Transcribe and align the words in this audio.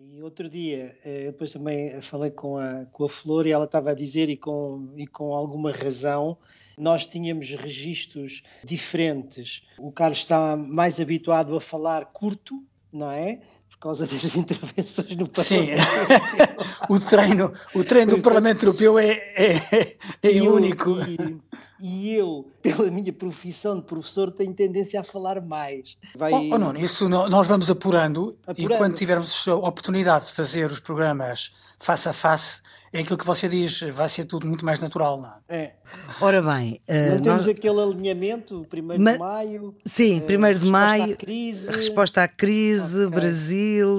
E 0.00 0.22
outro 0.22 0.48
dia, 0.48 0.96
eh, 1.04 1.26
eu 1.26 1.32
depois 1.32 1.50
também 1.50 2.00
falei 2.00 2.30
com 2.30 2.56
a, 2.56 2.86
com 2.86 3.04
a 3.04 3.08
Flor 3.08 3.46
e 3.46 3.50
ela 3.50 3.64
estava 3.64 3.90
a 3.90 3.94
dizer, 3.94 4.28
e 4.28 4.36
com, 4.36 4.92
e 4.96 5.08
com 5.08 5.34
alguma 5.34 5.72
razão, 5.72 6.38
nós 6.76 7.04
tínhamos 7.04 7.50
registros 7.50 8.44
diferentes. 8.62 9.66
O 9.76 9.90
Carlos 9.90 10.18
está 10.18 10.56
mais 10.56 11.00
habituado 11.00 11.56
a 11.56 11.60
falar 11.60 12.06
curto, 12.06 12.64
não 12.92 13.10
é? 13.10 13.40
Por 13.78 13.90
causa 13.90 14.06
das 14.08 14.24
intervenções 14.34 15.16
no 15.16 15.28
Parlamento. 15.28 15.42
Sim, 15.44 16.90
o 16.90 16.98
treino, 16.98 17.52
o 17.74 17.84
treino 17.84 18.16
do 18.16 18.22
Parlamento 18.22 18.66
Europeu 18.66 18.98
é, 18.98 19.12
é, 19.12 19.96
é 20.20 20.42
único. 20.42 20.96
E, 21.00 21.40
e, 21.80 22.12
eu, 22.12 22.50
pela 22.60 22.90
minha 22.90 23.12
profissão 23.12 23.78
de 23.78 23.84
professor, 23.84 24.32
tenho 24.32 24.52
tendência 24.52 25.00
a 25.00 25.04
falar 25.04 25.40
mais. 25.40 25.96
Vai... 26.16 26.32
Oh, 26.32 26.54
oh, 26.54 26.58
não, 26.58 26.76
isso 26.76 27.08
nós 27.08 27.46
vamos 27.46 27.70
apurando, 27.70 28.36
apurando, 28.44 28.74
e 28.74 28.76
quando 28.76 28.94
tivermos 28.94 29.46
a 29.46 29.54
oportunidade 29.54 30.26
de 30.26 30.32
fazer 30.32 30.66
os 30.66 30.80
programas 30.80 31.52
face 31.78 32.08
a 32.08 32.12
face, 32.12 32.62
é 32.92 33.00
aquilo 33.00 33.18
que 33.18 33.26
você 33.26 33.48
diz, 33.48 33.80
vai 33.92 34.08
ser 34.08 34.24
tudo 34.24 34.46
muito 34.46 34.64
mais 34.64 34.80
natural, 34.80 35.20
não 35.20 35.32
é? 35.48 35.56
é. 35.56 35.72
Ora 36.20 36.40
bem, 36.40 36.80
uh, 36.88 37.14
não 37.14 37.20
temos 37.20 37.48
aquele 37.48 37.80
alinhamento, 37.80 38.66
1 38.72 38.82
Ma... 38.82 39.12
de 39.12 39.18
maio. 39.18 39.74
Sim, 39.84 40.22
1 40.22 40.24
uh, 40.24 40.54
de 40.58 40.70
maio, 40.70 41.12
à 41.12 41.16
crise. 41.16 41.70
resposta 41.70 42.22
à 42.22 42.28
crise, 42.28 43.04
okay. 43.04 43.20
Brasil. 43.20 43.98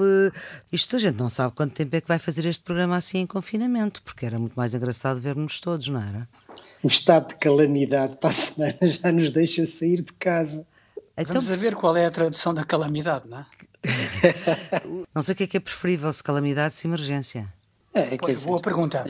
Isto 0.72 0.96
a 0.96 1.00
gente 1.00 1.18
não 1.18 1.30
sabe 1.30 1.54
quanto 1.56 1.74
tempo 1.74 1.96
é 1.96 2.02
que 2.02 2.08
vai 2.08 2.18
fazer 2.18 2.46
este 2.46 2.64
programa 2.64 2.98
assim 2.98 3.20
em 3.20 3.28
confinamento, 3.28 4.02
porque 4.02 4.26
era 4.26 4.40
muito 4.40 4.54
mais 4.54 4.74
engraçado 4.74 5.20
ver-nos 5.20 5.60
todos, 5.60 5.88
não 5.88 6.02
era? 6.02 6.28
O 6.82 6.88
estado 6.88 7.30
de 7.30 7.36
calamidade 7.36 8.16
para 8.18 8.30
a 8.30 8.34
semana 8.34 8.78
já 8.82 9.12
nos 9.12 9.32
deixa 9.32 9.66
sair 9.66 9.98
de 9.98 10.14
casa. 10.14 10.66
Então... 11.18 11.34
Vamos 11.34 11.52
a 11.52 11.56
ver 11.56 11.76
qual 11.76 11.96
é 11.96 12.06
a 12.06 12.12
tradução 12.12 12.54
da 12.54 12.64
calamidade, 12.64 13.30
não 13.30 13.40
é? 13.40 13.46
não 15.14 15.22
sei 15.22 15.34
o 15.34 15.36
que 15.36 15.44
é 15.44 15.48
que 15.48 15.58
é 15.58 15.60
preferível, 15.60 16.12
se 16.12 16.24
calamidade, 16.24 16.74
se 16.74 16.88
emergência. 16.88 17.48
É, 17.92 18.16
pois, 18.18 18.46
boa 18.46 18.62
pergunta. 18.62 19.04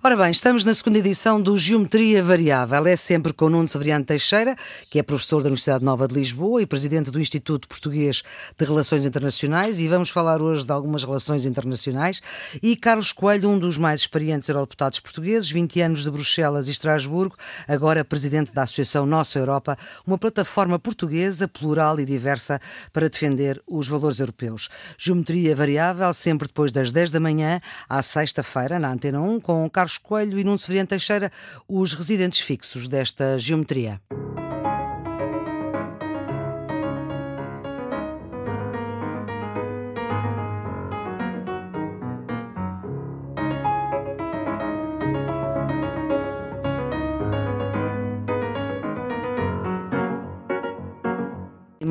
Ora 0.00 0.16
bem, 0.16 0.30
estamos 0.30 0.64
na 0.64 0.72
segunda 0.72 0.98
edição 0.98 1.40
do 1.40 1.58
Geometria 1.58 2.22
Variável. 2.22 2.86
É 2.86 2.94
sempre 2.94 3.32
com 3.32 3.50
Nuno 3.50 3.66
Severiano 3.66 4.04
Teixeira, 4.04 4.54
que 4.88 5.00
é 5.00 5.02
professor 5.02 5.42
da 5.42 5.48
Universidade 5.48 5.84
Nova 5.84 6.06
de 6.06 6.14
Lisboa 6.14 6.62
e 6.62 6.66
presidente 6.66 7.10
do 7.10 7.18
Instituto 7.18 7.66
Português 7.66 8.22
de 8.56 8.64
Relações 8.64 9.04
Internacionais, 9.04 9.80
e 9.80 9.88
vamos 9.88 10.08
falar 10.08 10.40
hoje 10.40 10.64
de 10.64 10.72
algumas 10.72 11.02
relações 11.02 11.44
internacionais. 11.44 12.22
E 12.62 12.76
Carlos 12.76 13.10
Coelho, 13.10 13.50
um 13.50 13.58
dos 13.58 13.76
mais 13.76 14.02
experientes 14.02 14.48
eurodeputados 14.48 15.00
portugueses, 15.00 15.50
20 15.50 15.80
anos 15.80 16.04
de 16.04 16.10
Bruxelas 16.10 16.68
e 16.68 16.70
Estrasburgo, 16.70 17.34
agora 17.66 18.04
presidente 18.04 18.52
da 18.52 18.62
Associação 18.62 19.04
Nossa 19.04 19.40
Europa, 19.40 19.76
uma 20.06 20.16
plataforma 20.16 20.78
portuguesa, 20.78 21.48
plural 21.48 21.98
e 21.98 22.04
diversa 22.04 22.60
para 22.92 23.10
defender 23.10 23.60
os 23.66 23.88
valores 23.88 24.20
europeus. 24.20 24.68
Geometria 24.96 25.56
Variável, 25.56 26.14
sempre 26.14 26.46
depois 26.46 26.70
das 26.70 26.92
10 26.92 27.10
da 27.10 27.18
manhã, 27.18 27.60
às 27.88 28.11
sexta-feira, 28.12 28.78
na 28.78 28.90
Antena 28.90 29.20
1, 29.22 29.40
com 29.40 29.70
Carlos 29.70 29.96
Coelho 29.96 30.38
e 30.38 30.44
Nuno 30.44 30.58
Severiano 30.58 30.88
Teixeira, 30.88 31.32
os 31.66 31.94
residentes 31.94 32.40
fixos 32.40 32.86
desta 32.86 33.38
geometria. 33.38 34.00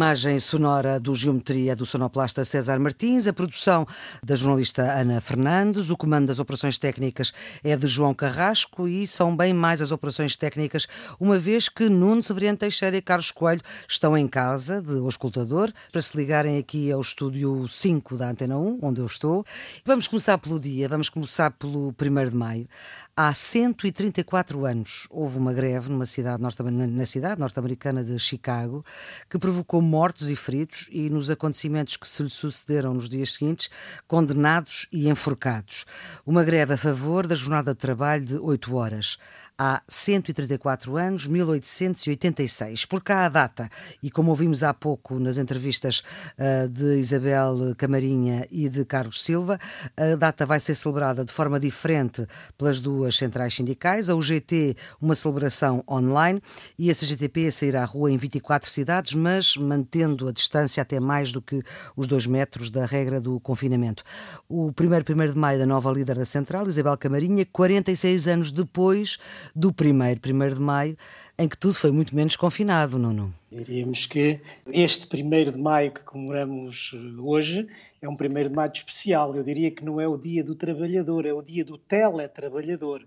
Imagem 0.02 0.40
sonora 0.40 1.00
do 1.00 1.14
Geometria 1.14 1.76
do 1.76 1.86
sonoplasta 1.86 2.44
César 2.44 2.80
Martins, 2.80 3.28
a 3.28 3.34
produção 3.34 3.86
da 4.24 4.36
jornalista 4.36 4.82
Ana 4.82 5.22
Fernandes, 5.22 5.92
o 5.92 5.96
comando 5.96 6.26
das 6.26 6.40
operações 6.40 6.80
técnicas 6.80 7.32
é 7.64 7.78
de 7.78 7.88
João 7.88 8.12
Carrasco 8.12 8.88
e 8.88 9.06
são 9.06 9.38
bem 9.38 9.54
mais 9.54 9.80
as 9.80 9.92
operações 9.92 10.36
técnicas, 10.36 10.88
uma 11.20 11.38
vez 11.38 11.70
que 11.70 11.88
Nuno 11.88 12.24
Severiano 12.24 12.58
Teixeira 12.58 12.98
e 12.98 13.02
Carlos 13.02 13.30
Coelho 13.30 13.62
estão 13.88 14.18
em 14.18 14.28
casa 14.28 14.82
de 14.82 14.94
O 14.94 15.08
Escutador 15.08 15.72
para 15.92 16.02
se 16.02 16.18
ligarem 16.18 16.58
aqui 16.58 16.92
ao 16.92 17.00
estúdio 17.00 17.68
5 17.68 18.18
da 18.18 18.32
Antena 18.32 18.58
1, 18.58 18.80
onde 18.82 19.02
eu 19.02 19.06
estou. 19.06 19.46
Vamos 19.86 20.08
começar 20.08 20.40
pelo 20.40 20.60
dia, 20.60 20.90
vamos 20.90 21.10
começar 21.10 21.52
pelo 21.52 21.90
1 21.90 22.30
de 22.30 22.36
maio. 22.36 22.68
Há 23.16 23.36
134 23.36 24.66
anos 24.66 25.06
houve 25.12 25.38
uma 25.38 25.54
greve 25.54 25.92
numa 25.92 26.08
cidade 26.08 26.42
norte 26.42 26.64
na 26.64 27.06
cidade 27.06 27.40
norte-americana 27.40 28.04
de 28.04 28.18
Chicago 28.18 28.84
que 29.30 29.38
provocou 29.38 29.80
mortos 29.92 30.30
e 30.30 30.38
feridos 30.38 30.88
e 30.90 31.10
nos 31.10 31.30
acontecimentos 31.30 31.98
que 31.98 32.08
se 32.08 32.24
lhe 32.24 32.30
sucederam 32.30 32.94
nos 32.94 33.10
dias 33.10 33.34
seguintes, 33.34 33.70
condenados 34.08 34.88
e 34.90 35.10
enforcados. 35.10 35.86
Uma 36.26 36.46
greve 36.46 36.76
a 36.76 36.78
favor 36.78 37.28
da 37.28 37.36
jornada 37.36 37.74
de 37.74 37.80
trabalho 37.80 38.24
de 38.24 38.38
8 38.38 38.74
horas 38.74 39.18
há 39.64 39.80
134 39.88 40.98
anos, 40.98 41.28
1886. 41.28 42.86
Por 42.86 43.04
cá 43.04 43.26
a 43.26 43.30
data, 43.30 43.70
e 44.02 44.10
como 44.10 44.32
ouvimos 44.32 44.64
há 44.64 44.74
pouco 44.74 45.20
nas 45.20 45.38
entrevistas 45.38 46.02
uh, 46.36 46.68
de 46.68 46.98
Isabel 46.98 47.76
Camarinha 47.78 48.48
e 48.50 48.68
de 48.68 48.84
Carlos 48.84 49.22
Silva, 49.22 49.60
a 49.96 50.16
data 50.16 50.48
vai 50.48 50.60
ser 50.60 50.74
celebrada 50.74 51.24
de 51.24 51.32
forma 51.32 51.60
diferente 51.60 52.26
pelas 52.58 52.82
duas 52.82 53.16
centrais 53.16 53.54
sindicais. 53.54 54.10
A 54.10 54.16
UGT, 54.16 54.76
uma 55.00 55.14
celebração 55.14 55.84
online, 55.88 56.42
e 56.80 56.90
a 56.90 56.96
CGTP 56.96 57.46
a 57.46 57.52
sair 57.52 57.76
à 57.76 57.86
rua 57.86 58.12
em 58.12 58.18
24 58.18 58.68
cidades, 58.68 59.14
mas 59.14 59.56
mantendo 59.56 60.28
a 60.28 60.32
distância 60.32 60.82
até 60.82 61.00
mais 61.00 61.32
do 61.32 61.40
que 61.40 61.62
os 61.96 62.08
dois 62.08 62.26
metros 62.26 62.72
da 62.72 62.88
regra 62.88 63.22
do 63.22 63.40
confinamento. 63.40 64.04
O 64.50 64.74
primeiro 64.74 65.06
1 65.08 65.34
de 65.34 65.38
maio 65.38 65.60
da 65.60 65.68
nova 65.68 65.92
líder 65.92 66.18
da 66.18 66.26
central, 66.26 66.68
Isabel 66.68 66.98
Camarinha, 66.98 67.46
46 67.46 68.28
anos 68.28 68.52
depois 68.52 69.20
do 69.56 69.74
primeiro, 69.74 70.20
primeiro 70.20 70.56
de 70.56 70.62
maio, 70.62 70.98
em 71.38 71.48
que 71.48 71.58
tudo 71.58 71.74
foi 71.74 71.92
muito 71.92 72.16
menos 72.16 72.36
confinado, 72.36 72.98
Nuno. 72.98 73.34
Diríamos 73.52 74.06
que 74.06 74.42
este 74.68 75.08
primeiro 75.08 75.52
de 75.52 75.58
maio 75.58 75.92
que 75.92 76.02
comemoramos 76.02 76.96
hoje 77.20 77.68
é 78.02 78.08
um 78.08 78.16
primeiro 78.16 78.50
de 78.50 78.56
maio 78.56 78.72
especial. 78.74 79.36
Eu 79.36 79.44
diria 79.44 79.72
que 79.72 79.84
não 79.84 80.00
é 80.00 80.08
o 80.08 80.18
dia 80.18 80.44
do 80.44 80.56
trabalhador, 80.56 81.26
é 81.26 81.34
o 81.34 81.42
dia 81.42 81.66
do 81.66 81.78
teletrabalhador, 81.78 83.06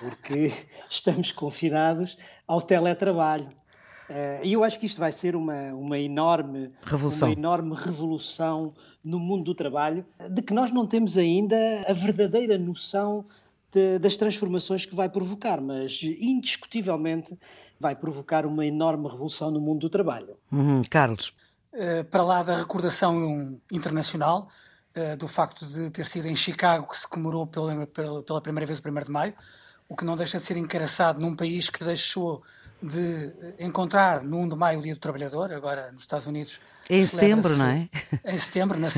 porque 0.00 0.52
estamos 0.90 1.32
confinados 1.32 2.16
ao 2.46 2.60
teletrabalho. 2.62 3.48
Eh, 4.08 4.40
e 4.44 4.52
eu 4.52 4.62
acho 4.62 4.78
que 4.78 4.86
isto 4.86 4.98
vai 4.98 5.12
ser 5.12 5.34
uma, 5.34 5.74
uma, 5.74 5.98
enorme, 5.98 6.70
revolução. 6.84 7.28
uma 7.28 7.38
enorme 7.38 7.74
revolução 7.74 8.74
no 9.02 9.18
mundo 9.18 9.44
do 9.44 9.54
trabalho, 9.54 10.04
de 10.30 10.42
que 10.42 10.54
nós 10.54 10.70
não 10.70 10.86
temos 10.86 11.16
ainda 11.16 11.56
a 11.86 11.92
verdadeira 11.92 12.58
noção 12.58 13.24
de, 13.72 13.98
das 13.98 14.16
transformações 14.16 14.84
que 14.84 14.94
vai 14.94 15.08
provocar, 15.08 15.60
mas 15.60 16.00
indiscutivelmente 16.02 17.36
vai 17.78 17.94
provocar 17.94 18.46
uma 18.46 18.64
enorme 18.64 19.08
revolução 19.08 19.50
no 19.50 19.60
mundo 19.60 19.80
do 19.80 19.90
trabalho. 19.90 20.36
Uhum. 20.50 20.82
Carlos. 20.88 21.34
Uh, 21.72 22.04
para 22.10 22.22
lá 22.22 22.42
da 22.42 22.56
recordação 22.56 23.60
internacional, 23.70 24.48
uh, 24.96 25.16
do 25.16 25.28
facto 25.28 25.66
de 25.66 25.90
ter 25.90 26.06
sido 26.06 26.26
em 26.26 26.34
Chicago 26.34 26.88
que 26.88 26.96
se 26.96 27.06
comemorou 27.06 27.46
pela, 27.46 28.40
primeira 28.40 28.66
vez 28.66 28.78
o 28.78 28.88
1 28.88 28.94
de 29.04 29.10
maio, 29.10 29.34
o 29.88 29.94
que 29.94 30.04
não 30.04 30.16
deixa 30.16 30.38
de 30.38 30.44
ser 30.44 30.56
encarçado 30.56 31.20
num 31.20 31.36
país 31.36 31.68
que 31.68 31.84
deixou 31.84 32.42
de 32.82 33.32
encontrar 33.58 34.22
no 34.22 34.38
1 34.40 34.48
de 34.50 34.56
maio 34.56 34.78
o 34.78 34.82
Dia 34.82 34.94
do 34.94 35.00
Trabalhador, 35.00 35.52
agora 35.52 35.92
nos 35.92 36.02
Estados 36.02 36.26
Unidos. 36.26 36.60
Em 36.88 37.04
setembro, 37.04 37.56
não 37.56 37.66
é? 37.66 37.88
Em 38.24 38.38
setembro, 38.38 38.78
na, 38.78 38.88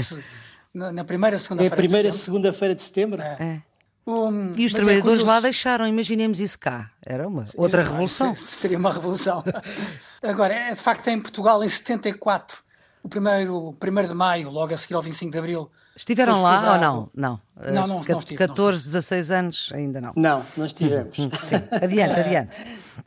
na, 0.72 0.92
na 0.92 1.04
primeira 1.04 1.38
segunda-feira. 1.38 1.74
É 1.74 1.76
a 1.76 1.76
primeira 1.76 2.12
segunda-feira 2.12 2.74
de 2.74 2.82
setembro? 2.82 3.20
É. 3.20 3.36
é. 3.40 3.62
Um, 4.08 4.54
e 4.56 4.64
os 4.64 4.72
é 4.72 4.76
trabalhadores 4.78 5.22
é 5.22 5.26
lá 5.26 5.38
deixaram, 5.38 5.86
imaginemos 5.86 6.40
isso 6.40 6.58
cá. 6.58 6.90
Era 7.04 7.28
uma 7.28 7.44
outra 7.54 7.82
revolução. 7.82 8.34
Seria 8.34 8.78
uma 8.78 8.90
revolução. 8.90 9.44
Agora, 10.22 10.54
é, 10.54 10.74
de 10.74 10.80
facto, 10.80 11.08
em 11.08 11.20
Portugal, 11.20 11.62
em 11.62 11.68
74, 11.68 12.62
o 13.08 13.10
primeiro, 13.10 13.74
primeiro 13.80 14.08
de 14.08 14.14
maio, 14.14 14.50
logo 14.50 14.74
a 14.74 14.76
seguir 14.76 14.94
ao 14.94 15.02
25 15.02 15.32
de 15.32 15.38
abril. 15.38 15.70
Estiveram 15.96 16.42
lá 16.42 16.74
ou 16.74 16.78
não? 16.78 17.08
Não. 17.14 17.40
Não, 17.72 17.88
não, 17.88 18.02
não 18.08 18.18
estive, 18.18 18.36
14, 18.36 18.84
16 18.84 19.30
anos, 19.32 19.70
ainda 19.74 20.00
não. 20.00 20.12
Não, 20.14 20.44
não 20.56 20.64
estivemos. 20.64 21.12
Sim, 21.42 21.56
adiante, 21.72 22.14
adiante. 22.20 22.60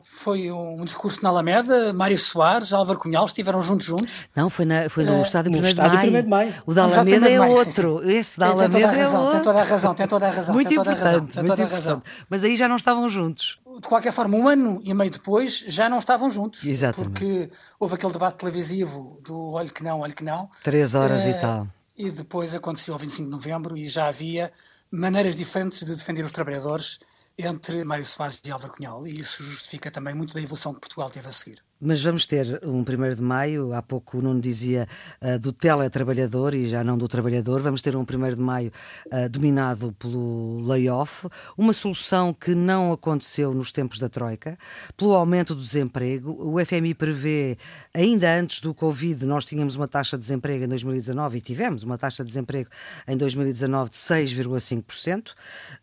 Foi 0.04 0.50
um 0.52 0.84
discurso 0.84 1.22
na 1.22 1.30
Alameda, 1.30 1.92
Mário 1.94 2.18
Soares, 2.18 2.72
Álvaro 2.72 2.98
Cunhal 2.98 3.24
estiveram 3.24 3.62
juntos 3.62 3.86
juntos. 3.86 4.28
Não, 4.36 4.50
foi, 4.50 4.66
na, 4.66 4.90
foi 4.90 5.04
no 5.04 5.20
uh, 5.20 5.22
estádio 5.22 5.50
1 5.50 5.54
de, 5.62 5.74
maio. 5.74 6.22
de 6.22 6.28
Maio. 6.28 6.54
O 6.66 6.74
da 6.74 6.84
Alameda 6.84 7.30
é 7.30 7.40
outro. 7.40 8.00
Sim, 8.02 8.10
sim. 8.10 8.16
Esse 8.18 8.38
da 8.38 8.48
Alameda 8.48 8.78
é 8.78 9.02
razão, 9.02 9.20
outro. 9.22 9.32
Tem 9.36 9.42
toda 9.42 9.60
a 9.60 9.64
razão, 9.64 9.94
tem 9.94 10.06
toda 10.06 10.26
a 10.26 10.30
razão. 10.30 10.54
Muito 10.54 10.68
tem 10.68 10.76
toda 10.76 10.92
importante, 10.92 11.08
a 11.08 11.14
razão, 11.14 11.26
tem 11.26 11.44
toda 11.44 11.62
a 11.62 11.66
razão. 11.66 12.02
Mas 12.28 12.44
aí 12.44 12.56
já 12.56 12.68
não 12.68 12.76
estavam 12.76 13.08
juntos. 13.08 13.58
De 13.80 13.88
qualquer 13.88 14.12
forma, 14.12 14.36
um 14.36 14.48
ano 14.48 14.80
e 14.84 14.92
meio 14.94 15.10
depois 15.10 15.64
já 15.66 15.88
não 15.88 15.98
estavam 15.98 16.28
juntos. 16.30 16.64
Exatamente. 16.64 17.10
Porque 17.10 17.50
houve 17.78 17.94
aquele 17.94 18.12
debate 18.12 18.38
televisivo 18.38 19.20
do 19.22 19.52
olho 19.52 19.72
que 19.72 19.82
não, 19.82 20.00
olho 20.00 20.14
que 20.14 20.24
não. 20.24 20.50
Três 20.62 20.94
horas 20.94 21.24
uh, 21.24 21.28
e 21.28 21.34
tal. 21.34 21.68
E 21.96 22.10
depois 22.10 22.54
aconteceu 22.54 22.94
o 22.94 22.98
25 22.98 23.24
de 23.24 23.30
novembro 23.30 23.76
e 23.76 23.88
já 23.88 24.06
havia 24.06 24.52
maneiras 24.90 25.36
diferentes 25.36 25.80
de 25.80 25.94
defender 25.94 26.24
os 26.24 26.32
trabalhadores 26.32 26.98
entre 27.38 27.82
Mário 27.84 28.04
Soares 28.04 28.40
e 28.44 28.50
Álvaro 28.50 28.74
Cunhal, 28.74 29.06
e 29.06 29.18
isso 29.18 29.42
justifica 29.42 29.90
também 29.90 30.14
muito 30.14 30.34
da 30.34 30.40
evolução 30.40 30.74
que 30.74 30.80
Portugal 30.80 31.10
teve 31.10 31.28
a 31.28 31.32
seguir. 31.32 31.62
Mas 31.84 32.00
vamos 32.00 32.28
ter 32.28 32.60
um 32.64 32.78
1 32.82 33.14
de 33.16 33.20
maio, 33.20 33.72
há 33.72 33.82
pouco 33.82 34.18
o 34.18 34.22
Nuno 34.22 34.40
dizia 34.40 34.86
uh, 35.20 35.36
do 35.36 35.52
teletrabalhador 35.52 36.54
e 36.54 36.68
já 36.68 36.84
não 36.84 36.96
do 36.96 37.08
trabalhador, 37.08 37.60
vamos 37.60 37.82
ter 37.82 37.96
um 37.96 38.02
1 38.02 38.34
de 38.36 38.40
maio 38.40 38.70
uh, 39.06 39.28
dominado 39.28 39.92
pelo 39.98 40.62
layoff, 40.64 41.26
uma 41.58 41.72
solução 41.72 42.32
que 42.32 42.54
não 42.54 42.92
aconteceu 42.92 43.52
nos 43.52 43.72
tempos 43.72 43.98
da 43.98 44.08
Troika, 44.08 44.56
pelo 44.96 45.12
aumento 45.12 45.56
do 45.56 45.60
desemprego. 45.60 46.30
O 46.38 46.64
FMI 46.64 46.94
prevê, 46.94 47.56
ainda 47.92 48.32
antes 48.32 48.60
do 48.60 48.72
Covid, 48.72 49.26
nós 49.26 49.44
tínhamos 49.44 49.74
uma 49.74 49.88
taxa 49.88 50.16
de 50.16 50.20
desemprego 50.20 50.62
em 50.62 50.68
2019 50.68 51.38
e 51.38 51.40
tivemos 51.40 51.82
uma 51.82 51.98
taxa 51.98 52.22
de 52.22 52.28
desemprego 52.28 52.70
em 53.08 53.16
2019 53.16 53.90
de 53.90 53.96
6,5%. 53.96 55.30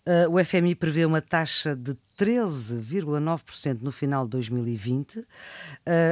Uh, 0.08 0.34
o 0.34 0.46
FMI 0.46 0.76
prevê 0.76 1.04
uma 1.04 1.22
taxa 1.22 1.76
de 1.76 1.94
13,9% 2.20 3.82
no 3.82 3.94
final 3.94 4.26
de 4.26 4.32
2020. 4.32 5.20
Uh, 5.20 5.26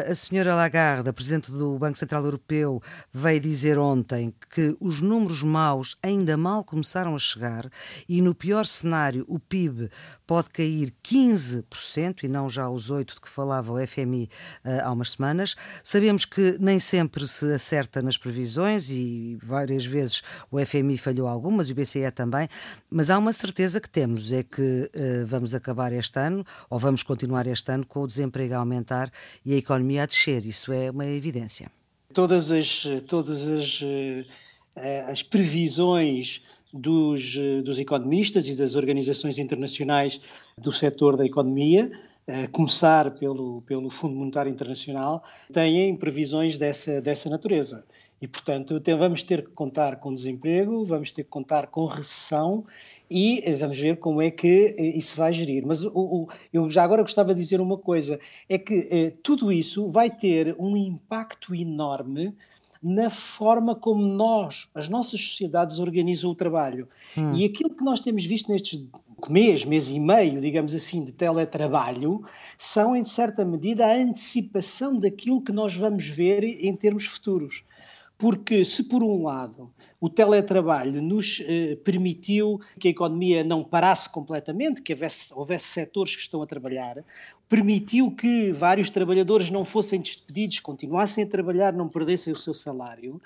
a 0.10 0.16
senhora 0.16 0.56
Lagarde, 0.56 1.10
a 1.10 1.14
presidente 1.14 1.52
do 1.52 1.78
Banco 1.78 1.98
Central 1.98 2.24
Europeu, 2.24 2.82
veio 3.12 3.42
dizer 3.42 3.78
ontem 3.78 4.34
que 4.50 4.78
os 4.80 5.02
números 5.02 5.44
maus 5.44 5.98
ainda 6.02 6.38
mal 6.38 6.64
começaram 6.64 7.14
a 7.14 7.20
chegar 7.20 7.70
e, 8.08 8.22
no 8.22 8.34
pior 8.34 8.66
cenário, 8.66 9.26
o 9.28 9.38
PIB 9.38 9.92
pode 10.26 10.50
cair 10.50 10.94
15% 11.04 12.24
e 12.24 12.30
não 12.30 12.50
já 12.50 12.70
os 12.70 12.90
8% 12.90 13.16
de 13.16 13.22
que 13.22 13.28
falava 13.28 13.74
o 13.74 13.86
FMI 13.86 14.30
uh, 14.64 14.86
há 14.86 14.92
umas 14.92 15.12
semanas. 15.12 15.56
Sabemos 15.84 16.24
que 16.24 16.58
nem 16.58 16.80
sempre 16.80 17.28
se 17.28 17.52
acerta 17.52 18.02
nas 18.02 18.18
previsões 18.18 18.90
e 18.90 19.38
várias 19.44 19.86
vezes 19.86 20.24
o 20.50 20.58
FMI 20.66 20.98
falhou 20.98 21.28
algumas 21.28 21.68
e 21.68 21.74
o 21.74 21.76
BCE 21.76 22.10
também, 22.12 22.48
mas 22.90 23.10
há 23.10 23.18
uma 23.18 23.34
certeza 23.34 23.82
que 23.82 23.90
temos, 23.90 24.32
é 24.32 24.42
que 24.42 24.90
uh, 24.96 25.26
vamos 25.26 25.54
acabar 25.54 25.97
este 25.98 26.20
ano, 26.20 26.46
ou 26.70 26.80
vamos 26.80 27.04
continuar 27.04 27.48
este 27.48 27.72
ano, 27.72 27.86
com 27.86 28.02
o 28.02 28.08
desemprego 28.08 28.54
a 28.54 28.58
aumentar 28.58 29.12
e 29.46 29.54
a 29.54 29.58
economia 29.58 30.04
a 30.04 30.06
descer. 30.06 30.46
Isso 30.46 30.72
é 30.72 30.90
uma 30.90 31.06
evidência. 31.06 31.72
Todas 32.14 32.52
as, 32.52 32.86
todas 33.06 33.48
as, 33.48 33.82
eh, 34.76 35.06
as 35.08 35.22
previsões 35.22 36.42
dos, 36.74 37.38
dos 37.64 37.80
economistas 37.80 38.48
e 38.48 38.56
das 38.56 38.76
organizações 38.76 39.38
internacionais 39.38 40.20
do 40.58 40.72
setor 40.72 41.18
da 41.18 41.26
economia, 41.26 41.92
a 42.28 42.48
começar 42.50 43.12
pelo, 43.12 43.62
pelo 43.62 43.90
Fundo 43.90 44.16
Monetário 44.16 44.52
Internacional, 44.52 45.24
têm 45.52 45.96
previsões 45.96 46.58
dessa, 46.58 47.02
dessa 47.02 47.30
natureza. 47.30 47.86
E, 48.22 48.28
portanto, 48.28 48.82
vamos 48.98 49.24
ter 49.24 49.44
que 49.44 49.52
contar 49.52 49.98
com 49.98 50.14
desemprego, 50.14 50.84
vamos 50.84 51.12
ter 51.12 51.24
que 51.24 51.30
contar 51.30 51.68
com 51.68 51.86
recessão 51.86 52.66
e 53.10 53.42
eh, 53.46 53.54
vamos 53.54 53.80
ver 53.80 53.98
como 53.98 54.22
é 54.22 54.30
que 54.30 54.76
eh, 54.78 54.98
isso 54.98 55.18
vai 55.18 55.34
gerir. 55.34 55.66
Mas 55.66 55.82
o, 55.82 55.92
o, 55.96 56.28
eu 56.52 56.70
já 56.70 56.84
agora 56.84 57.02
gostava 57.02 57.34
de 57.34 57.42
dizer 57.42 57.62
uma 57.62 57.78
coisa: 57.78 58.20
é 58.50 58.58
que 58.58 58.88
eh, 58.92 59.14
tudo 59.24 59.52
isso 59.52 59.90
vai 59.90 60.10
ter 60.10 60.56
um 60.60 60.76
impacto 60.76 61.56
enorme 61.56 62.36
na 62.82 63.10
forma 63.10 63.76
como 63.76 64.06
nós, 64.06 64.70
as 64.74 64.88
nossas 64.88 65.20
sociedades, 65.20 65.80
organizam 65.80 66.30
o 66.32 66.36
trabalho. 66.36 66.88
Hum. 67.18 67.34
E 67.34 67.44
aquilo 67.44 67.72
que 67.72 67.84
nós 67.84 68.00
temos 68.00 68.26
visto 68.26 68.52
nestes 68.52 68.84
mês, 69.30 69.66
mês 69.66 69.90
e 69.90 70.00
meio, 70.00 70.40
digamos 70.40 70.76
assim, 70.76 71.04
de 71.04 71.12
teletrabalho, 71.12 72.24
são, 72.58 72.96
em 72.96 73.04
certa 73.04 73.44
medida, 73.44 73.88
a 73.88 73.94
antecipação 73.94 74.98
daquilo 74.98 75.42
que 75.42 75.52
nós 75.52 75.76
vamos 75.76 76.08
ver 76.08 76.44
em 76.44 76.76
termos 76.76 77.06
futuros. 77.06 77.64
Porque, 78.18 78.66
se 78.66 78.84
por 78.84 79.04
um 79.04 79.24
lado 79.24 79.72
o 80.00 80.10
teletrabalho 80.10 81.02
nos 81.02 81.42
eh, 81.46 81.76
permitiu 81.84 82.60
que 82.80 82.88
a 82.88 82.92
economia 82.92 83.44
não 83.44 83.64
parasse 83.64 84.10
completamente, 84.10 84.82
que 84.82 84.94
houvesse, 84.94 85.34
houvesse 85.34 85.66
setores 85.66 86.16
que 86.16 86.22
estão 86.22 86.42
a 86.42 86.48
trabalhar, 86.48 87.04
permitiu 87.50 88.12
que 88.12 88.52
vários 88.52 88.90
trabalhadores 88.90 89.50
não 89.50 89.64
fossem 89.64 90.02
despedidos, 90.02 90.60
continuassem 90.60 91.24
a 91.24 91.28
trabalhar, 91.28 91.72
não 91.72 91.88
perdessem 91.88 92.34
o 92.34 92.36
seu 92.36 92.54
salário, 92.54 93.22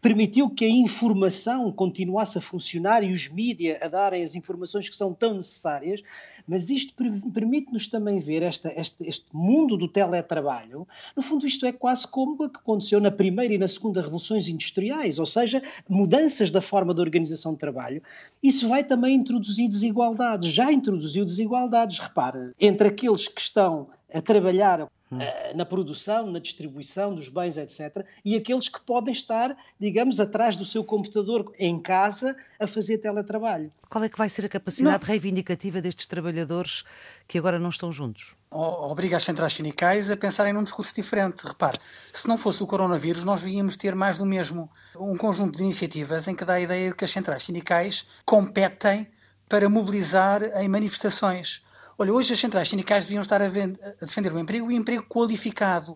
permitiu 0.00 0.48
que 0.48 0.64
a 0.64 0.68
informação 0.68 1.70
continuasse 1.70 2.38
a 2.38 2.40
funcionar 2.40 3.02
e 3.02 3.12
os 3.12 3.28
mídias 3.28 3.80
a 3.82 3.88
darem 3.88 4.22
as 4.22 4.34
informações 4.34 4.88
que 4.88 4.96
são 4.96 5.12
tão 5.12 5.34
necessárias, 5.34 6.02
mas 6.48 6.70
isto 6.70 6.94
permite-nos 7.34 7.88
também 7.88 8.18
ver 8.18 8.42
esta, 8.42 8.72
este, 8.80 9.06
este 9.06 9.26
mundo 9.32 9.76
do 9.76 9.88
teletrabalho. 9.88 10.86
No 11.14 11.22
fundo, 11.22 11.46
isto 11.46 11.66
é 11.66 11.72
quase 11.72 12.06
como 12.06 12.32
o 12.32 12.48
que 12.48 12.58
aconteceu 12.58 13.00
na 13.00 13.10
primeira 13.10 13.52
e 13.52 13.58
na 13.58 13.68
segunda 13.68 14.00
revoluções 14.00 14.48
industriais, 14.48 15.18
ou 15.18 15.26
seja, 15.26 15.62
mudanças 15.88 16.50
da 16.50 16.60
forma 16.60 16.94
de 16.94 17.00
organização 17.00 17.52
de 17.52 17.58
trabalho. 17.58 18.02
Isso 18.42 18.68
vai 18.68 18.84
também 18.84 19.16
introduzir 19.16 19.68
desigualdades, 19.68 20.52
já 20.52 20.72
introduziu 20.72 21.24
desigualdades, 21.24 21.98
repara, 21.98 22.54
entre 22.60 22.88
aqueles 22.88 23.26
que 23.26 23.40
estão 23.40 23.65
estão 23.66 23.88
a 24.12 24.20
trabalhar 24.20 24.88
Hum. 25.10 25.20
Eh, 25.20 25.52
na 25.54 25.64
produção, 25.64 26.26
na 26.26 26.40
distribuição 26.40 27.14
dos 27.14 27.28
bens, 27.28 27.56
etc. 27.56 28.04
E 28.24 28.34
aqueles 28.34 28.68
que 28.68 28.80
podem 28.80 29.12
estar, 29.12 29.56
digamos, 29.78 30.18
atrás 30.18 30.56
do 30.56 30.64
seu 30.64 30.82
computador 30.82 31.52
em 31.60 31.78
casa 31.78 32.36
a 32.58 32.66
fazer 32.66 32.98
teletrabalho. 32.98 33.70
Qual 33.88 34.02
é 34.02 34.08
que 34.08 34.18
vai 34.18 34.28
ser 34.28 34.46
a 34.46 34.48
capacidade 34.48 35.04
não. 35.04 35.06
reivindicativa 35.06 35.80
destes 35.80 36.06
trabalhadores 36.06 36.82
que 37.28 37.38
agora 37.38 37.56
não 37.56 37.70
estão 37.70 37.92
juntos? 37.92 38.34
Obriga 38.50 39.16
as 39.16 39.22
centrais 39.22 39.52
sindicais 39.52 40.10
a 40.10 40.16
pensarem 40.16 40.52
num 40.52 40.64
discurso 40.64 40.92
diferente. 40.92 41.46
Repare, 41.46 41.78
se 42.12 42.26
não 42.26 42.36
fosse 42.36 42.64
o 42.64 42.66
coronavírus, 42.66 43.24
nós 43.24 43.42
víamos 43.42 43.76
ter 43.76 43.94
mais 43.94 44.18
do 44.18 44.26
mesmo. 44.26 44.68
Um 44.96 45.16
conjunto 45.16 45.56
de 45.56 45.62
iniciativas 45.62 46.26
em 46.26 46.34
que 46.34 46.44
dá 46.44 46.54
a 46.54 46.60
ideia 46.60 46.90
de 46.90 46.96
que 46.96 47.04
as 47.04 47.12
centrais 47.12 47.44
sindicais 47.44 48.08
competem 48.24 49.06
para 49.48 49.68
mobilizar 49.68 50.42
em 50.42 50.66
manifestações 50.66 51.64
Olha, 51.98 52.12
hoje 52.12 52.34
as 52.34 52.40
centrais 52.40 52.68
sindicais 52.68 53.04
deviam 53.06 53.22
estar 53.22 53.40
a, 53.40 53.46
a 53.46 54.04
defender 54.04 54.30
o 54.30 54.38
emprego 54.38 54.70
e 54.70 54.74
o 54.74 54.76
emprego 54.76 55.04
qualificado. 55.08 55.92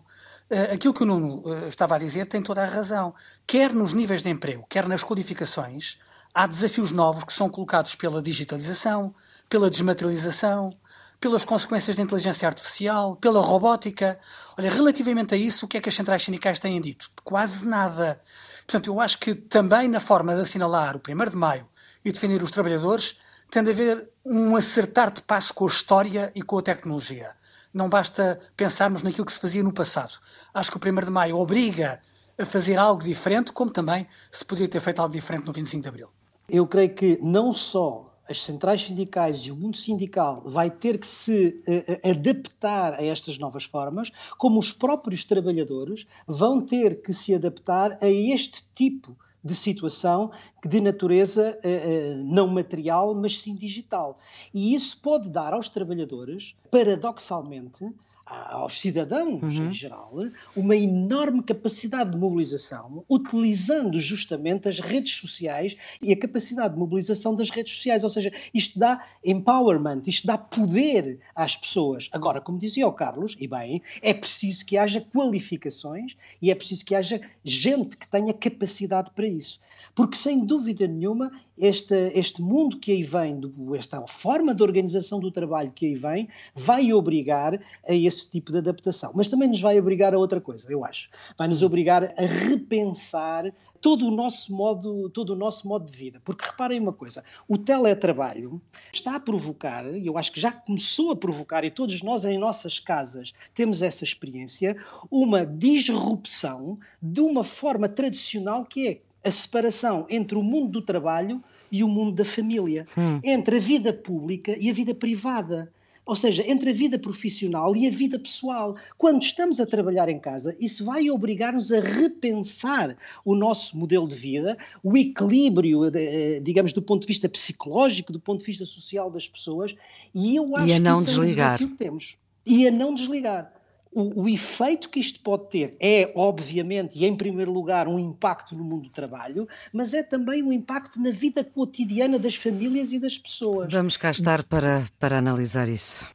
Uh, 0.49 0.73
aquilo 0.73 0.95
que 0.95 1.03
o 1.03 1.05
Nuno 1.05 1.43
uh, 1.45 1.67
estava 1.67 1.95
a 1.95 1.99
dizer 1.99 2.25
tem 2.25 2.41
toda 2.41 2.63
a 2.63 2.65
razão. 2.65 3.13
Quer 3.45 3.71
nos 3.71 3.93
níveis 3.93 4.23
de 4.23 4.29
emprego, 4.29 4.65
quer 4.67 4.87
nas 4.87 5.03
qualificações, 5.03 5.99
há 6.33 6.47
desafios 6.47 6.91
novos 6.91 7.23
que 7.23 7.31
são 7.31 7.47
colocados 7.49 7.93
pela 7.93 8.19
digitalização, 8.19 9.13
pela 9.47 9.69
desmaterialização, 9.69 10.75
pelas 11.19 11.45
consequências 11.45 11.95
da 11.95 12.01
inteligência 12.01 12.47
artificial, 12.47 13.15
pela 13.17 13.39
robótica. 13.39 14.19
Olha, 14.57 14.71
relativamente 14.71 15.35
a 15.35 15.37
isso, 15.37 15.65
o 15.65 15.69
que 15.69 15.77
é 15.77 15.81
que 15.81 15.89
as 15.89 15.93
centrais 15.93 16.23
sindicais 16.23 16.59
têm 16.59 16.81
dito? 16.81 17.11
Quase 17.23 17.63
nada. 17.63 18.19
Portanto, 18.65 18.87
eu 18.87 18.99
acho 18.99 19.19
que 19.19 19.35
também 19.35 19.87
na 19.87 19.99
forma 19.99 20.33
de 20.33 20.41
assinalar 20.41 20.95
o 20.95 21.01
1 21.07 21.29
de 21.29 21.35
maio 21.35 21.69
e 22.03 22.11
defender 22.11 22.41
os 22.41 22.49
trabalhadores, 22.49 23.17
tem 23.51 23.63
de 23.63 23.69
haver 23.69 24.10
um 24.25 24.55
acertar 24.55 25.11
de 25.11 25.21
passo 25.21 25.53
com 25.53 25.65
a 25.65 25.69
história 25.69 26.31
e 26.35 26.41
com 26.41 26.57
a 26.57 26.61
tecnologia. 26.61 27.31
Não 27.73 27.89
basta 27.89 28.39
pensarmos 28.55 29.01
naquilo 29.01 29.25
que 29.25 29.31
se 29.31 29.39
fazia 29.39 29.63
no 29.63 29.73
passado. 29.73 30.13
Acho 30.53 30.71
que 30.71 30.77
o 30.77 30.91
1 30.91 31.05
de 31.05 31.11
Maio 31.11 31.37
obriga 31.37 32.01
a 32.37 32.45
fazer 32.45 32.77
algo 32.77 33.03
diferente, 33.03 33.51
como 33.51 33.71
também 33.71 34.07
se 34.31 34.43
poderia 34.43 34.67
ter 34.67 34.79
feito 34.79 34.99
algo 34.99 35.13
diferente 35.13 35.45
no 35.45 35.53
25 35.53 35.81
de 35.81 35.89
Abril. 35.89 36.09
Eu 36.49 36.67
creio 36.67 36.93
que 36.93 37.19
não 37.21 37.51
só 37.53 38.11
as 38.27 38.43
centrais 38.43 38.81
sindicais 38.83 39.39
e 39.39 39.51
o 39.51 39.55
mundo 39.55 39.77
sindical 39.77 40.41
vai 40.45 40.69
ter 40.69 40.97
que 40.97 41.07
se 41.07 41.61
uh, 41.67 42.09
adaptar 42.09 42.93
a 42.93 43.03
estas 43.03 43.37
novas 43.37 43.63
formas, 43.63 44.11
como 44.37 44.59
os 44.59 44.71
próprios 44.71 45.25
trabalhadores 45.25 46.07
vão 46.25 46.61
ter 46.61 47.01
que 47.01 47.13
se 47.13 47.35
adaptar 47.35 47.97
a 48.01 48.07
este 48.07 48.63
tipo 48.73 49.11
de 49.11 49.30
de 49.43 49.55
situação 49.55 50.31
de 50.63 50.79
natureza 50.79 51.57
uh, 51.63 51.67
uh, 51.67 52.23
não 52.23 52.47
material, 52.47 53.13
mas 53.15 53.41
sim 53.41 53.55
digital. 53.55 54.19
E 54.53 54.73
isso 54.73 54.99
pode 55.01 55.29
dar 55.29 55.53
aos 55.53 55.69
trabalhadores, 55.69 56.55
paradoxalmente, 56.69 57.91
aos 58.31 58.79
cidadãos 58.79 59.59
uhum. 59.59 59.69
em 59.69 59.73
geral 59.73 60.13
uma 60.55 60.75
enorme 60.75 61.43
capacidade 61.43 62.11
de 62.11 62.17
mobilização, 62.17 63.03
utilizando 63.09 63.99
justamente 63.99 64.69
as 64.69 64.79
redes 64.79 65.13
sociais 65.13 65.75
e 66.01 66.11
a 66.11 66.17
capacidade 66.17 66.73
de 66.73 66.79
mobilização 66.79 67.35
das 67.35 67.49
redes 67.49 67.73
sociais. 67.73 68.03
Ou 68.03 68.09
seja, 68.09 68.31
isto 68.53 68.79
dá 68.79 69.05
empowerment, 69.23 70.03
isto 70.07 70.25
dá 70.27 70.37
poder 70.37 71.19
às 71.35 71.55
pessoas. 71.55 72.09
Agora, 72.11 72.39
como 72.41 72.57
dizia 72.57 72.87
o 72.87 72.93
Carlos, 72.93 73.35
e 73.39 73.47
bem, 73.47 73.81
é 74.01 74.13
preciso 74.13 74.65
que 74.65 74.77
haja 74.77 75.01
qualificações 75.01 76.15
e 76.41 76.49
é 76.49 76.55
preciso 76.55 76.85
que 76.85 76.95
haja 76.95 77.21
gente 77.43 77.97
que 77.97 78.07
tenha 78.07 78.33
capacidade 78.33 79.11
para 79.11 79.27
isso. 79.27 79.59
Porque, 79.95 80.15
sem 80.15 80.45
dúvida 80.45 80.87
nenhuma, 80.87 81.31
este, 81.61 82.11
este 82.15 82.41
mundo 82.41 82.77
que 82.77 82.91
aí 82.91 83.03
vem, 83.03 83.39
esta 83.77 84.05
forma 84.07 84.53
de 84.55 84.63
organização 84.63 85.19
do 85.19 85.31
trabalho 85.31 85.71
que 85.71 85.85
aí 85.85 85.95
vem, 85.95 86.27
vai 86.55 86.91
obrigar 86.91 87.61
a 87.87 87.93
esse 87.93 88.31
tipo 88.31 88.51
de 88.51 88.57
adaptação. 88.57 89.11
Mas 89.13 89.27
também 89.27 89.47
nos 89.47 89.61
vai 89.61 89.79
obrigar 89.79 90.13
a 90.13 90.17
outra 90.17 90.41
coisa, 90.41 90.65
eu 90.71 90.83
acho. 90.83 91.09
Vai 91.37 91.47
nos 91.47 91.61
obrigar 91.61 92.03
a 92.03 92.21
repensar 92.21 93.53
todo 93.79 94.07
o 94.07 94.11
nosso 94.11 94.53
modo, 94.53 95.09
todo 95.09 95.33
o 95.33 95.35
nosso 95.35 95.67
modo 95.67 95.89
de 95.89 95.95
vida. 95.95 96.21
Porque 96.25 96.45
reparem 96.45 96.79
uma 96.79 96.93
coisa, 96.93 97.23
o 97.47 97.57
teletrabalho 97.57 98.59
está 98.91 99.15
a 99.15 99.19
provocar, 99.19 99.85
e 99.85 100.07
eu 100.07 100.17
acho 100.17 100.31
que 100.31 100.39
já 100.39 100.51
começou 100.51 101.11
a 101.11 101.15
provocar, 101.15 101.63
e 101.63 101.69
todos 101.69 102.01
nós 102.01 102.25
em 102.25 102.39
nossas 102.39 102.79
casas 102.79 103.33
temos 103.53 103.83
essa 103.83 104.03
experiência, 104.03 104.75
uma 105.11 105.45
disrupção 105.45 106.77
de 107.01 107.21
uma 107.21 107.43
forma 107.43 107.87
tradicional 107.87 108.65
que 108.65 108.87
é 108.87 109.01
a 109.23 109.29
separação 109.29 110.05
entre 110.09 110.37
o 110.37 110.43
mundo 110.43 110.71
do 110.71 110.81
trabalho 110.81 111.43
e 111.71 111.83
o 111.83 111.87
mundo 111.87 112.13
da 112.13 112.25
família, 112.25 112.85
hum. 112.97 113.19
entre 113.23 113.57
a 113.57 113.59
vida 113.59 113.93
pública 113.93 114.55
e 114.59 114.69
a 114.69 114.73
vida 114.73 114.93
privada. 114.93 115.71
ou 116.03 116.15
seja, 116.15 116.43
entre 116.45 116.71
a 116.71 116.73
vida 116.73 116.97
profissional 116.97 117.75
e 117.75 117.87
a 117.87 117.91
vida 117.91 118.19
pessoal. 118.19 118.75
Quando 118.97 119.21
estamos 119.21 119.59
a 119.59 119.65
trabalhar 119.67 120.09
em 120.09 120.19
casa, 120.19 120.53
isso 120.59 120.83
vai 120.83 121.09
obrigar-nos 121.09 121.71
a 121.71 121.79
repensar 121.79 122.95
o 123.23 123.35
nosso 123.35 123.77
modelo 123.77 124.07
de 124.07 124.15
vida, 124.15 124.57
o 124.83 124.97
equilíbrio, 124.97 125.89
eh, 125.95 126.41
digamos, 126.43 126.73
do 126.73 126.81
ponto 126.81 127.01
de 127.01 127.07
vista 127.07 127.29
psicológico, 127.29 128.11
do 128.11 128.19
ponto 128.19 128.39
de 128.39 128.45
vista 128.45 128.65
social 128.65 129.11
das 129.11 129.27
pessoas, 129.29 129.75
e 130.13 130.35
eu 130.35 130.57
acho 130.57 130.67
e 130.67 130.73
a 130.73 130.79
não 130.79 131.03
que 131.03 131.11
isso 131.11 131.21
desligar. 131.21 131.51
é 131.51 131.53
um 131.53 131.57
desafio 131.57 131.69
que 131.69 131.83
temos. 131.83 132.17
E 132.45 132.67
a 132.67 132.71
não 132.71 132.93
desligar. 132.93 133.60
O, 133.93 134.23
o, 134.23 134.29
efeito 134.29 134.89
que 134.89 134.99
isto 134.99 135.19
pode 135.19 135.49
ter 135.49 135.75
é, 135.79 136.11
obviamente, 136.15 136.97
e 136.97 137.05
em 137.05 137.15
primeiro 137.15 137.51
lugar, 137.51 137.87
um 137.87 137.99
impacto 137.99 138.55
no 138.55 138.63
mundo 138.63 138.83
do 138.83 138.89
trabalho, 138.89 139.47
mas 139.73 139.93
é 139.93 140.01
também 140.01 140.41
um 140.41 140.51
impacto 140.51 140.99
na 141.01 141.11
vida 141.11 141.43
cotidiana 141.43 142.17
das 142.17 142.35
famílias 142.35 142.93
e 142.93 142.99
das 142.99 143.17
pessoas. 143.17 143.71
Vamos 143.71 143.97
cá 143.97 144.11
estar 144.11 144.43
para, 144.43 144.85
para 144.97 145.17
analisar 145.17 145.67
isso. 145.67 146.07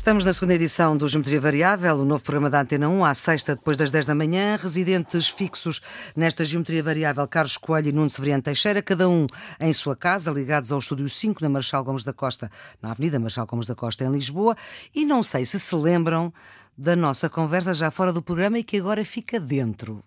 Estamos 0.00 0.24
na 0.24 0.32
segunda 0.32 0.54
edição 0.54 0.96
do 0.96 1.06
Geometria 1.06 1.38
Variável, 1.38 1.96
o 1.96 2.06
novo 2.06 2.24
programa 2.24 2.48
da 2.48 2.62
Antena 2.62 2.88
1, 2.88 3.04
à 3.04 3.12
sexta, 3.12 3.54
depois 3.54 3.76
das 3.76 3.90
10 3.90 4.06
da 4.06 4.14
manhã. 4.14 4.56
Residentes 4.56 5.28
fixos 5.28 5.82
nesta 6.16 6.42
Geometria 6.42 6.82
Variável, 6.82 7.28
Carlos 7.28 7.58
Coelho 7.58 7.90
e 7.90 7.92
Nuno 7.92 8.08
Severiano 8.08 8.42
Teixeira, 8.42 8.80
cada 8.80 9.06
um 9.10 9.26
em 9.60 9.70
sua 9.74 9.94
casa, 9.94 10.30
ligados 10.30 10.72
ao 10.72 10.78
Estúdio 10.78 11.06
5, 11.06 11.42
na 11.42 11.50
Marechal 11.50 11.84
Gomes 11.84 12.02
da 12.02 12.14
Costa, 12.14 12.50
na 12.80 12.92
Avenida 12.92 13.18
Marechal 13.18 13.46
Gomes 13.46 13.66
da 13.66 13.74
Costa, 13.74 14.02
em 14.02 14.10
Lisboa. 14.10 14.56
E 14.94 15.04
não 15.04 15.22
sei 15.22 15.44
se 15.44 15.60
se 15.60 15.74
lembram 15.74 16.32
da 16.78 16.96
nossa 16.96 17.28
conversa 17.28 17.74
já 17.74 17.90
fora 17.90 18.10
do 18.10 18.22
programa 18.22 18.58
e 18.58 18.64
que 18.64 18.78
agora 18.78 19.04
fica 19.04 19.38
dentro. 19.38 20.02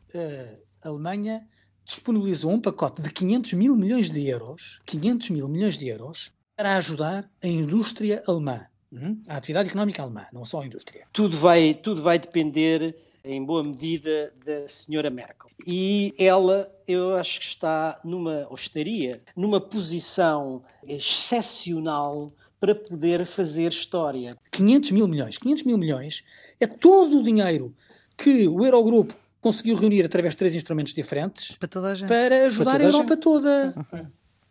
A 0.83 0.89
Alemanha 0.89 1.43
disponibilizou 1.85 2.49
um 2.49 2.59
pacote 2.59 2.99
de 2.99 3.11
500 3.11 3.53
mil 3.53 3.75
milhões 3.75 4.09
de 4.09 4.27
euros, 4.27 4.79
500 4.87 5.29
mil 5.29 5.47
milhões 5.47 5.77
de 5.77 5.87
euros, 5.87 6.33
para 6.57 6.77
ajudar 6.77 7.29
a 7.43 7.47
indústria 7.47 8.23
alemã 8.25 8.65
Uhum. 8.93 9.21
A 9.27 9.37
atividade 9.37 9.69
económica 9.69 10.03
alemã, 10.03 10.25
não 10.31 10.45
só 10.45 10.61
a 10.61 10.65
indústria. 10.65 11.05
Tudo 11.11 11.35
vai, 11.35 11.73
tudo 11.73 12.01
vai 12.01 12.19
depender, 12.19 12.95
em 13.25 13.43
boa 13.43 13.63
medida, 13.63 14.31
da 14.45 14.67
senhora 14.67 15.09
Merkel. 15.09 15.49
E 15.65 16.13
ela, 16.17 16.71
eu 16.87 17.15
acho 17.15 17.39
que 17.39 17.45
está 17.47 17.99
numa, 18.03 18.45
ou 18.49 18.55
estaria, 18.55 19.19
numa 19.35 19.59
posição 19.59 20.63
excepcional 20.87 22.31
para 22.59 22.75
poder 22.75 23.25
fazer 23.25 23.69
história. 23.71 24.37
500 24.51 24.91
mil 24.91 25.07
milhões. 25.07 25.37
500 25.37 25.63
mil 25.63 25.77
milhões 25.77 26.23
é 26.59 26.67
todo 26.67 27.19
o 27.19 27.23
dinheiro 27.23 27.75
que 28.15 28.47
o 28.47 28.63
Eurogrupo 28.63 29.15
conseguiu 29.41 29.75
reunir 29.75 30.05
através 30.05 30.33
de 30.33 30.37
três 30.37 30.55
instrumentos 30.55 30.93
diferentes 30.93 31.57
para, 31.57 31.67
para 32.07 32.45
ajudar 32.45 32.71
para 32.71 32.83
a 32.83 32.85
Europa 32.85 33.17
toda. 33.17 33.73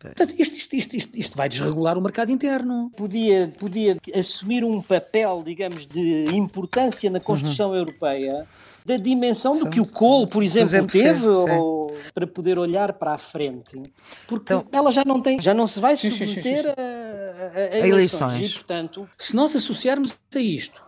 Portanto, 0.08 0.34
isto, 0.38 0.56
isto, 0.56 0.96
isto, 0.96 1.18
isto, 1.18 1.36
vai 1.36 1.48
desregular 1.48 1.96
o 1.96 2.00
mercado 2.00 2.30
interno. 2.30 2.90
Podia, 2.96 3.52
podia 3.58 3.96
assumir 4.14 4.64
um 4.64 4.82
papel, 4.82 5.42
digamos, 5.44 5.86
de 5.86 6.24
importância 6.34 7.10
na 7.10 7.20
construção 7.20 7.70
uhum. 7.70 7.76
europeia 7.76 8.46
da 8.84 8.96
dimensão 8.96 9.56
do 9.56 9.70
que 9.70 9.80
o 9.80 9.86
Cole, 9.86 10.26
por 10.26 10.42
exemplo, 10.42 10.68
por 10.68 10.74
exemplo 10.74 10.90
teve 10.90 11.26
ou, 11.26 11.96
para 12.12 12.26
poder 12.26 12.58
olhar 12.58 12.92
para 12.94 13.14
a 13.14 13.18
frente. 13.18 13.80
Porque 14.26 14.52
então, 14.52 14.66
ela 14.72 14.90
já 14.90 15.04
não 15.06 15.20
tem, 15.20 15.40
já 15.40 15.54
não 15.54 15.66
se 15.66 15.78
vai 15.78 15.94
submeter 15.94 16.34
sim, 16.34 16.42
sim, 16.42 16.66
a, 16.66 16.82
a, 16.82 17.58
a, 17.58 17.78
eleições. 17.78 18.32
eleições. 18.32 18.50
E, 18.50 18.54
portanto, 18.54 19.08
se 19.16 19.36
nós 19.36 19.54
associarmos 19.54 20.16
a 20.34 20.38
isto 20.38 20.82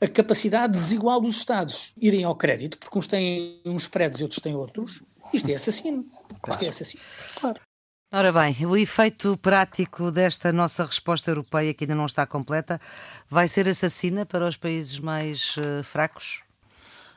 a 0.00 0.06
capacidade 0.06 0.74
desigual 0.74 1.20
dos 1.20 1.38
Estados 1.38 1.92
irem 1.96 2.24
ao 2.24 2.34
crédito, 2.34 2.78
porque 2.78 2.98
uns 2.98 3.06
têm 3.06 3.60
uns 3.64 3.88
prédios 3.88 4.20
e 4.20 4.24
outros 4.24 4.40
têm 4.40 4.54
outros, 4.54 5.02
isto 5.32 5.48
é 5.48 5.54
assassino. 5.54 6.04
Claro. 6.42 6.52
Isto 6.52 6.64
é 6.64 6.68
assassino. 6.68 7.02
Claro. 7.36 7.60
Ora 8.12 8.30
bem, 8.30 8.64
o 8.64 8.76
efeito 8.76 9.36
prático 9.36 10.12
desta 10.12 10.52
nossa 10.52 10.84
resposta 10.84 11.28
europeia, 11.28 11.74
que 11.74 11.82
ainda 11.82 11.94
não 11.94 12.06
está 12.06 12.24
completa, 12.24 12.80
vai 13.28 13.48
ser 13.48 13.68
assassina 13.68 14.24
para 14.24 14.46
os 14.46 14.56
países 14.56 15.00
mais 15.00 15.56
uh, 15.56 15.82
fracos? 15.82 16.40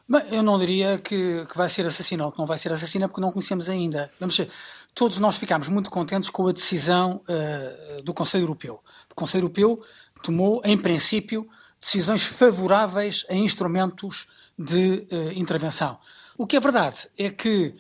Bem, 0.07 0.23
eu 0.31 0.41
não 0.41 0.57
diria 0.57 0.97
que, 0.97 1.45
que 1.45 1.55
vai 1.55 1.69
ser 1.69 1.85
assassina, 1.85 2.25
ou 2.25 2.31
que 2.31 2.39
não 2.39 2.47
vai 2.47 2.57
ser 2.57 2.73
assassina 2.73 3.07
porque 3.07 3.21
não 3.21 3.31
conhecemos 3.31 3.69
ainda. 3.69 4.11
Vamos 4.19 4.35
ver, 4.35 4.49
todos 4.95 5.19
nós 5.19 5.37
ficámos 5.37 5.69
muito 5.69 5.91
contentes 5.91 6.31
com 6.31 6.47
a 6.47 6.51
decisão 6.51 7.21
uh, 7.29 8.01
do 8.01 8.11
Conselho 8.11 8.45
Europeu. 8.45 8.83
O 9.11 9.13
Conselho 9.13 9.43
Europeu 9.43 9.83
tomou, 10.23 10.59
em 10.65 10.75
princípio, 10.75 11.47
decisões 11.79 12.23
favoráveis 12.23 13.27
a 13.29 13.35
instrumentos 13.35 14.27
de 14.57 15.07
uh, 15.11 15.31
intervenção. 15.33 15.99
O 16.35 16.47
que 16.47 16.57
é 16.57 16.59
verdade 16.59 17.07
é 17.15 17.29
que 17.29 17.75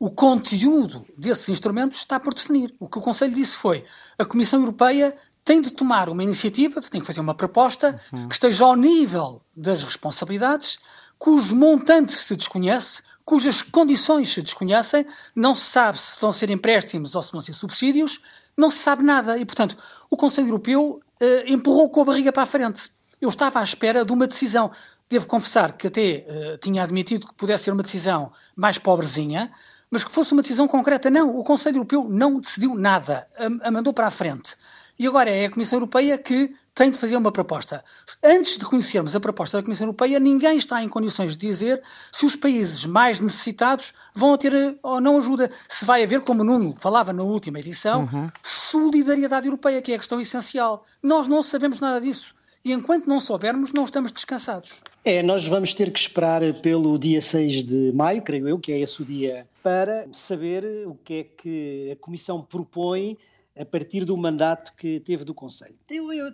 o 0.00 0.10
conteúdo 0.10 1.06
desses 1.16 1.50
instrumentos 1.50 1.98
está 1.98 2.18
por 2.18 2.32
definir. 2.32 2.74
O 2.80 2.88
que 2.88 2.98
o 2.98 3.02
Conselho 3.02 3.34
disse 3.34 3.54
foi: 3.54 3.84
a 4.18 4.24
Comissão 4.24 4.60
Europeia 4.60 5.14
tem 5.44 5.60
de 5.60 5.70
tomar 5.70 6.08
uma 6.08 6.24
iniciativa, 6.24 6.80
tem 6.80 7.02
que 7.02 7.06
fazer 7.06 7.20
uma 7.20 7.34
proposta 7.34 8.00
uhum. 8.10 8.26
que 8.26 8.34
esteja 8.34 8.64
ao 8.64 8.74
nível 8.74 9.42
das 9.54 9.84
responsabilidades, 9.84 10.78
cujo 11.18 11.54
montante 11.54 12.14
se 12.14 12.34
desconhece, 12.34 13.02
cujas 13.26 13.60
condições 13.60 14.32
se 14.32 14.40
desconhecem, 14.40 15.06
não 15.36 15.54
se 15.54 15.66
sabe 15.66 16.00
se 16.00 16.18
vão 16.18 16.32
ser 16.32 16.48
empréstimos 16.50 17.14
ou 17.14 17.22
se 17.22 17.30
vão 17.30 17.42
ser 17.42 17.52
subsídios, 17.52 18.22
não 18.56 18.70
se 18.70 18.78
sabe 18.78 19.02
nada. 19.02 19.36
E, 19.36 19.44
portanto, 19.44 19.76
o 20.08 20.16
Conselho 20.16 20.48
Europeu 20.48 21.00
uh, 21.20 21.26
empurrou 21.46 21.90
com 21.90 22.00
a 22.00 22.04
barriga 22.06 22.32
para 22.32 22.44
a 22.44 22.46
frente. 22.46 22.90
Eu 23.20 23.28
estava 23.28 23.60
à 23.60 23.62
espera 23.62 24.02
de 24.02 24.12
uma 24.12 24.26
decisão. 24.26 24.70
Devo 25.10 25.26
confessar 25.26 25.72
que 25.72 25.88
até 25.88 26.24
uh, 26.26 26.58
tinha 26.58 26.82
admitido 26.82 27.26
que 27.26 27.34
pudesse 27.34 27.64
ser 27.64 27.72
uma 27.72 27.82
decisão 27.82 28.32
mais 28.56 28.78
pobrezinha, 28.78 29.52
mas 29.90 30.04
que 30.04 30.12
fosse 30.12 30.32
uma 30.32 30.42
decisão 30.42 30.68
concreta. 30.68 31.10
Não, 31.10 31.36
o 31.36 31.42
Conselho 31.42 31.78
Europeu 31.78 32.06
não 32.08 32.38
decidiu 32.38 32.74
nada, 32.74 33.26
a, 33.36 33.68
a 33.68 33.70
mandou 33.70 33.92
para 33.92 34.06
a 34.06 34.10
frente. 34.10 34.56
E 34.98 35.06
agora 35.06 35.30
é 35.30 35.46
a 35.46 35.50
Comissão 35.50 35.78
Europeia 35.78 36.18
que 36.18 36.54
tem 36.74 36.90
de 36.90 36.98
fazer 36.98 37.16
uma 37.16 37.32
proposta. 37.32 37.82
Antes 38.22 38.58
de 38.58 38.66
conhecermos 38.66 39.16
a 39.16 39.20
proposta 39.20 39.56
da 39.56 39.62
Comissão 39.62 39.86
Europeia, 39.86 40.20
ninguém 40.20 40.58
está 40.58 40.82
em 40.82 40.88
condições 40.90 41.36
de 41.36 41.46
dizer 41.46 41.82
se 42.12 42.26
os 42.26 42.36
países 42.36 42.84
mais 42.84 43.18
necessitados 43.18 43.94
vão 44.14 44.36
ter 44.36 44.52
eh, 44.52 44.74
ou 44.82 45.00
não 45.00 45.16
ajuda. 45.16 45.50
Se 45.66 45.86
vai 45.86 46.02
haver, 46.02 46.20
como 46.20 46.42
o 46.42 46.44
Nuno 46.44 46.74
falava 46.78 47.14
na 47.14 47.22
última 47.22 47.58
edição, 47.58 48.08
uhum. 48.12 48.30
solidariedade 48.42 49.46
europeia, 49.46 49.80
que 49.80 49.90
é 49.90 49.94
a 49.94 49.98
questão 49.98 50.20
essencial. 50.20 50.84
Nós 51.02 51.26
não 51.26 51.42
sabemos 51.42 51.80
nada 51.80 51.98
disso. 51.98 52.34
E 52.62 52.72
enquanto 52.72 53.06
não 53.06 53.20
soubermos, 53.20 53.72
não 53.72 53.84
estamos 53.84 54.12
descansados. 54.12 54.82
É, 55.02 55.22
nós 55.22 55.46
vamos 55.46 55.72
ter 55.72 55.90
que 55.90 55.98
esperar 55.98 56.42
pelo 56.60 56.98
dia 56.98 57.22
6 57.22 57.64
de 57.64 57.92
maio, 57.92 58.20
creio 58.20 58.46
eu, 58.46 58.58
que 58.58 58.70
é 58.70 58.80
esse 58.80 59.00
o 59.00 59.04
dia, 59.04 59.46
para 59.62 60.08
saber 60.12 60.64
o 60.86 60.94
que 60.94 61.14
é 61.14 61.24
que 61.24 61.90
a 61.92 61.96
Comissão 61.96 62.42
propõe 62.42 63.16
a 63.58 63.64
partir 63.64 64.04
do 64.04 64.16
mandato 64.16 64.72
que 64.74 65.00
teve 65.00 65.24
do 65.24 65.34
Conselho. 65.34 65.78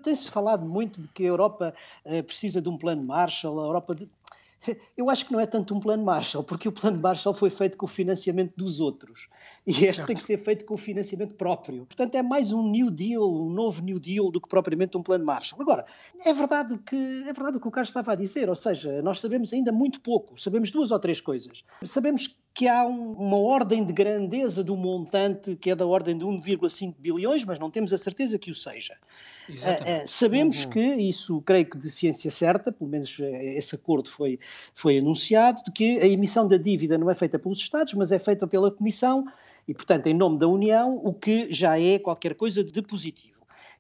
Tem-se 0.02 0.30
falado 0.30 0.66
muito 0.66 1.00
de 1.00 1.08
que 1.08 1.24
a 1.24 1.26
Europa 1.26 1.74
uh, 2.04 2.22
precisa 2.22 2.60
de 2.60 2.68
um 2.68 2.76
plano 2.76 3.02
Marshall, 3.02 3.60
a 3.60 3.64
Europa. 3.64 3.94
De... 3.94 4.08
Eu 4.96 5.10
acho 5.10 5.26
que 5.26 5.32
não 5.32 5.40
é 5.40 5.46
tanto 5.46 5.74
um 5.74 5.80
plano 5.80 6.04
Marshall, 6.04 6.44
porque 6.44 6.68
o 6.68 6.72
plano 6.72 7.00
Marshall 7.00 7.34
foi 7.34 7.50
feito 7.50 7.76
com 7.76 7.86
o 7.86 7.88
financiamento 7.88 8.52
dos 8.56 8.80
outros. 8.80 9.28
E 9.66 9.70
este 9.72 9.96
certo. 9.96 10.06
tem 10.06 10.16
que 10.16 10.22
ser 10.22 10.36
feito 10.36 10.64
com 10.64 10.74
o 10.74 10.78
financiamento 10.78 11.34
próprio. 11.34 11.86
Portanto, 11.86 12.14
é 12.14 12.22
mais 12.22 12.52
um 12.52 12.70
New 12.70 12.90
Deal, 12.90 13.24
um 13.24 13.50
novo 13.50 13.82
New 13.82 13.98
Deal, 13.98 14.30
do 14.30 14.40
que 14.40 14.48
propriamente 14.48 14.96
um 14.96 15.02
plano 15.02 15.24
Marshall. 15.24 15.60
Agora, 15.60 15.84
é 16.24 16.32
verdade 16.32 16.74
o 16.74 16.78
que, 16.78 16.96
é 17.26 17.32
verdade 17.32 17.56
o, 17.56 17.60
que 17.60 17.66
o 17.66 17.70
Carlos 17.70 17.88
estava 17.88 18.12
a 18.12 18.14
dizer, 18.14 18.48
ou 18.48 18.54
seja, 18.54 19.02
nós 19.02 19.18
sabemos 19.18 19.52
ainda 19.52 19.72
muito 19.72 20.00
pouco, 20.00 20.40
sabemos 20.40 20.70
duas 20.70 20.92
ou 20.92 20.98
três 20.98 21.20
coisas. 21.20 21.64
Sabemos 21.82 22.36
que 22.56 22.66
há 22.66 22.86
um, 22.86 23.12
uma 23.12 23.36
ordem 23.36 23.84
de 23.84 23.92
grandeza 23.92 24.64
do 24.64 24.74
montante 24.74 25.54
que 25.56 25.70
é 25.70 25.76
da 25.76 25.84
ordem 25.84 26.16
de 26.16 26.24
1,5 26.24 26.94
bilhões, 26.98 27.44
mas 27.44 27.58
não 27.58 27.70
temos 27.70 27.92
a 27.92 27.98
certeza 27.98 28.38
que 28.38 28.50
o 28.50 28.54
seja. 28.54 28.96
Uh, 29.46 29.52
uh, 29.52 30.08
sabemos 30.08 30.64
uhum. 30.64 30.70
que, 30.70 30.80
isso 30.80 31.42
creio 31.42 31.68
que 31.68 31.76
de 31.76 31.90
ciência 31.90 32.30
certa, 32.30 32.72
pelo 32.72 32.88
menos 32.88 33.14
eh, 33.20 33.58
esse 33.58 33.74
acordo 33.74 34.08
foi, 34.08 34.40
foi 34.74 34.96
anunciado, 34.98 35.62
de 35.64 35.70
que 35.70 35.98
a 35.98 36.06
emissão 36.06 36.48
da 36.48 36.56
dívida 36.56 36.96
não 36.96 37.10
é 37.10 37.14
feita 37.14 37.38
pelos 37.38 37.58
Estados, 37.58 37.92
mas 37.92 38.10
é 38.10 38.18
feita 38.18 38.46
pela 38.46 38.70
Comissão 38.70 39.26
e, 39.68 39.74
portanto, 39.74 40.06
em 40.06 40.14
nome 40.14 40.38
da 40.38 40.48
União, 40.48 40.98
o 41.04 41.12
que 41.12 41.52
já 41.52 41.78
é 41.78 41.98
qualquer 41.98 42.34
coisa 42.34 42.64
de 42.64 42.80
positivo 42.80 43.35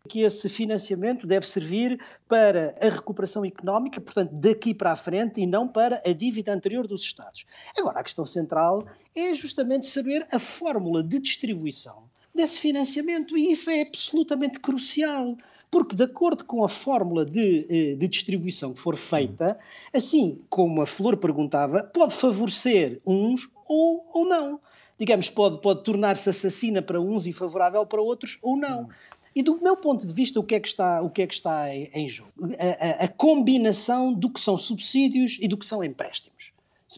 que 0.06 0.20
esse 0.20 0.48
financiamento 0.48 1.26
deve 1.26 1.46
servir 1.46 2.00
para 2.28 2.74
a 2.80 2.88
recuperação 2.88 3.44
económica, 3.44 4.00
portanto, 4.00 4.30
daqui 4.32 4.72
para 4.72 4.92
a 4.92 4.96
frente 4.96 5.40
e 5.40 5.46
não 5.46 5.66
para 5.66 6.00
a 6.04 6.12
dívida 6.12 6.52
anterior 6.52 6.86
dos 6.86 7.02
Estados. 7.02 7.44
Agora, 7.76 8.00
a 8.00 8.02
questão 8.02 8.24
central 8.24 8.86
é 9.14 9.34
justamente 9.34 9.86
saber 9.86 10.26
a 10.32 10.38
fórmula 10.38 11.02
de 11.02 11.18
distribuição 11.18 12.04
desse 12.34 12.58
financiamento 12.58 13.36
e 13.36 13.50
isso 13.50 13.70
é 13.70 13.82
absolutamente 13.82 14.60
crucial. 14.60 15.36
Porque, 15.68 15.96
de 15.96 16.04
acordo 16.04 16.44
com 16.44 16.64
a 16.64 16.68
fórmula 16.68 17.24
de, 17.24 17.66
eh, 17.68 17.96
de, 17.96 18.06
distribuição 18.06 18.72
que 18.72 18.78
for 18.78 18.96
feita, 18.96 19.58
assim 19.92 20.40
como 20.48 20.80
a 20.80 20.86
Flor 20.86 21.16
perguntava, 21.16 21.82
pode 21.82 22.14
favorecer 22.14 23.00
uns 23.04 23.50
ou, 23.66 24.06
ou 24.14 24.24
não 24.24 24.60
digamos, 24.98 25.28
pode, 25.28 25.60
pode 25.60 25.82
tornar-se 25.82 26.28
assassina 26.28 26.80
para 26.80 27.00
uns 27.00 27.26
e 27.26 27.32
favorável 27.32 27.84
para 27.86 28.00
outros 28.00 28.38
ou 28.42 28.56
não. 28.56 28.88
E 29.36 29.42
do 29.42 29.60
meu 29.60 29.76
ponto 29.76 30.06
de 30.06 30.12
vista, 30.14 30.40
o 30.40 30.42
que 30.42 30.54
é 30.54 30.60
que 30.60 30.66
está, 30.66 31.02
o 31.02 31.10
que 31.10 31.20
é 31.20 31.26
que 31.26 31.34
está 31.34 31.68
em, 31.74 32.08
jogo? 32.08 32.32
A, 32.58 33.02
a, 33.02 33.04
a, 33.04 33.08
combinação 33.08 34.10
do 34.10 34.30
que 34.30 34.40
são 34.40 34.56
subsídios 34.56 35.36
e 35.42 35.46
do 35.46 35.58
que 35.58 35.66
são 35.66 35.84
empréstimos. 35.84 36.52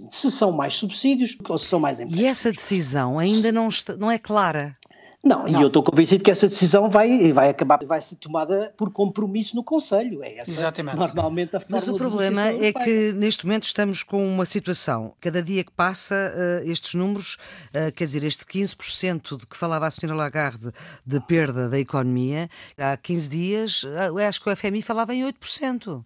Se 0.08 0.30
são 0.30 0.52
mais 0.52 0.74
subsídios 0.76 1.36
ou 1.48 1.58
se 1.58 1.66
são 1.66 1.80
mais 1.80 1.98
empréstimos. 1.98 2.24
E 2.24 2.28
essa 2.28 2.52
decisão 2.52 3.18
ainda 3.18 3.50
não, 3.50 3.66
está, 3.66 3.96
não 3.96 4.08
é 4.08 4.20
clara. 4.20 4.76
Não, 5.22 5.48
não, 5.48 5.48
e 5.48 5.62
eu 5.62 5.66
estou 5.66 5.82
convencido 5.82 6.22
que 6.22 6.30
essa 6.30 6.46
decisão 6.46 6.88
vai, 6.88 7.32
vai 7.32 7.48
acabar, 7.48 7.84
vai 7.84 8.00
ser 8.00 8.16
tomada 8.16 8.72
por 8.76 8.92
compromisso 8.92 9.56
no 9.56 9.64
Conselho. 9.64 10.22
É 10.22 10.38
essa 10.38 10.50
Exatamente. 10.50 10.96
normalmente 10.96 11.56
a 11.56 11.60
forma 11.60 11.76
Mas 11.76 11.88
o 11.88 11.96
problema 11.96 12.46
é 12.46 12.72
que 12.72 13.12
neste 13.14 13.44
momento 13.44 13.64
estamos 13.64 14.04
com 14.04 14.24
uma 14.24 14.46
situação, 14.46 15.12
cada 15.20 15.42
dia 15.42 15.64
que 15.64 15.72
passa, 15.72 16.14
uh, 16.14 16.70
estes 16.70 16.94
números, 16.94 17.36
uh, 17.70 17.90
quer 17.92 18.04
dizer, 18.04 18.22
este 18.22 18.44
15% 18.46 19.38
de 19.38 19.46
que 19.46 19.56
falava 19.56 19.88
a 19.88 19.90
senhora 19.90 20.16
Lagarde 20.16 20.70
de 21.04 21.20
perda 21.20 21.68
da 21.68 21.80
economia, 21.80 22.48
há 22.78 22.96
15 22.96 23.28
dias, 23.28 23.82
uh, 23.82 24.18
acho 24.26 24.40
que 24.40 24.48
o 24.48 24.54
FMI 24.54 24.82
falava 24.82 25.12
em 25.12 25.24
8%. 25.24 25.34
Portanto, 25.34 26.04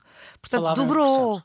falava 0.48 0.74
dobrou. 0.74 1.36
8%. 1.36 1.42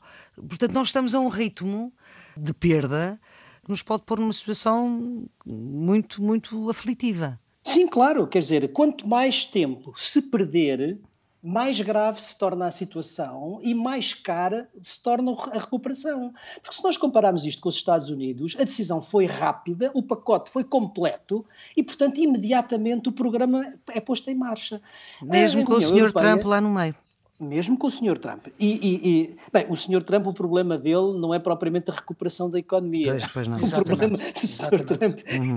Portanto, 0.48 0.72
nós 0.72 0.88
estamos 0.88 1.14
a 1.14 1.20
um 1.20 1.28
ritmo 1.28 1.92
de 2.34 2.54
perda 2.54 3.20
que 3.62 3.70
nos 3.70 3.82
pode 3.82 4.04
pôr 4.04 4.18
numa 4.18 4.32
situação 4.32 5.22
muito, 5.44 6.22
muito 6.22 6.70
aflitiva. 6.70 7.38
Sim, 7.68 7.86
claro, 7.86 8.26
quer 8.26 8.38
dizer, 8.38 8.72
quanto 8.72 9.06
mais 9.06 9.44
tempo 9.44 9.92
se 9.94 10.22
perder, 10.22 10.98
mais 11.42 11.78
grave 11.80 12.18
se 12.18 12.36
torna 12.36 12.66
a 12.66 12.70
situação 12.70 13.60
e 13.62 13.74
mais 13.74 14.14
cara 14.14 14.70
se 14.82 15.02
torna 15.02 15.32
a 15.32 15.58
recuperação. 15.58 16.32
Porque 16.62 16.74
se 16.74 16.82
nós 16.82 16.96
compararmos 16.96 17.44
isto 17.44 17.60
com 17.60 17.68
os 17.68 17.76
Estados 17.76 18.08
Unidos, 18.08 18.56
a 18.58 18.64
decisão 18.64 19.02
foi 19.02 19.26
rápida, 19.26 19.90
o 19.92 20.02
pacote 20.02 20.50
foi 20.50 20.64
completo 20.64 21.44
e, 21.76 21.82
portanto, 21.82 22.18
imediatamente 22.18 23.10
o 23.10 23.12
programa 23.12 23.74
é 23.90 24.00
posto 24.00 24.30
em 24.30 24.34
marcha. 24.34 24.80
Mesmo 25.20 25.62
com 25.64 25.74
o 25.74 25.80
Sr. 25.80 25.98
Europeia, 25.98 26.36
Trump 26.36 26.46
lá 26.46 26.62
no 26.62 26.70
meio. 26.70 26.94
Mesmo 27.40 27.78
com 27.78 27.86
o 27.86 27.90
Sr. 27.90 28.18
Trump. 28.18 28.48
E, 28.58 28.66
e, 28.66 29.08
e, 29.08 29.36
bem, 29.52 29.66
o 29.68 29.76
Sr. 29.76 30.02
Trump, 30.02 30.26
o 30.26 30.32
problema 30.32 30.76
dele 30.76 31.16
não 31.18 31.32
é 31.32 31.38
propriamente 31.38 31.88
a 31.88 31.94
recuperação 31.94 32.50
da 32.50 32.58
economia. 32.58 33.12
Pois, 33.12 33.26
pois 33.32 33.48
não. 33.48 33.58
O 33.58 33.62
Exatamente. 33.62 33.86
problema 33.86 34.16
do 34.16 34.46
Sr. 34.46 34.84
Trump 34.84 35.18
uhum. 35.38 35.56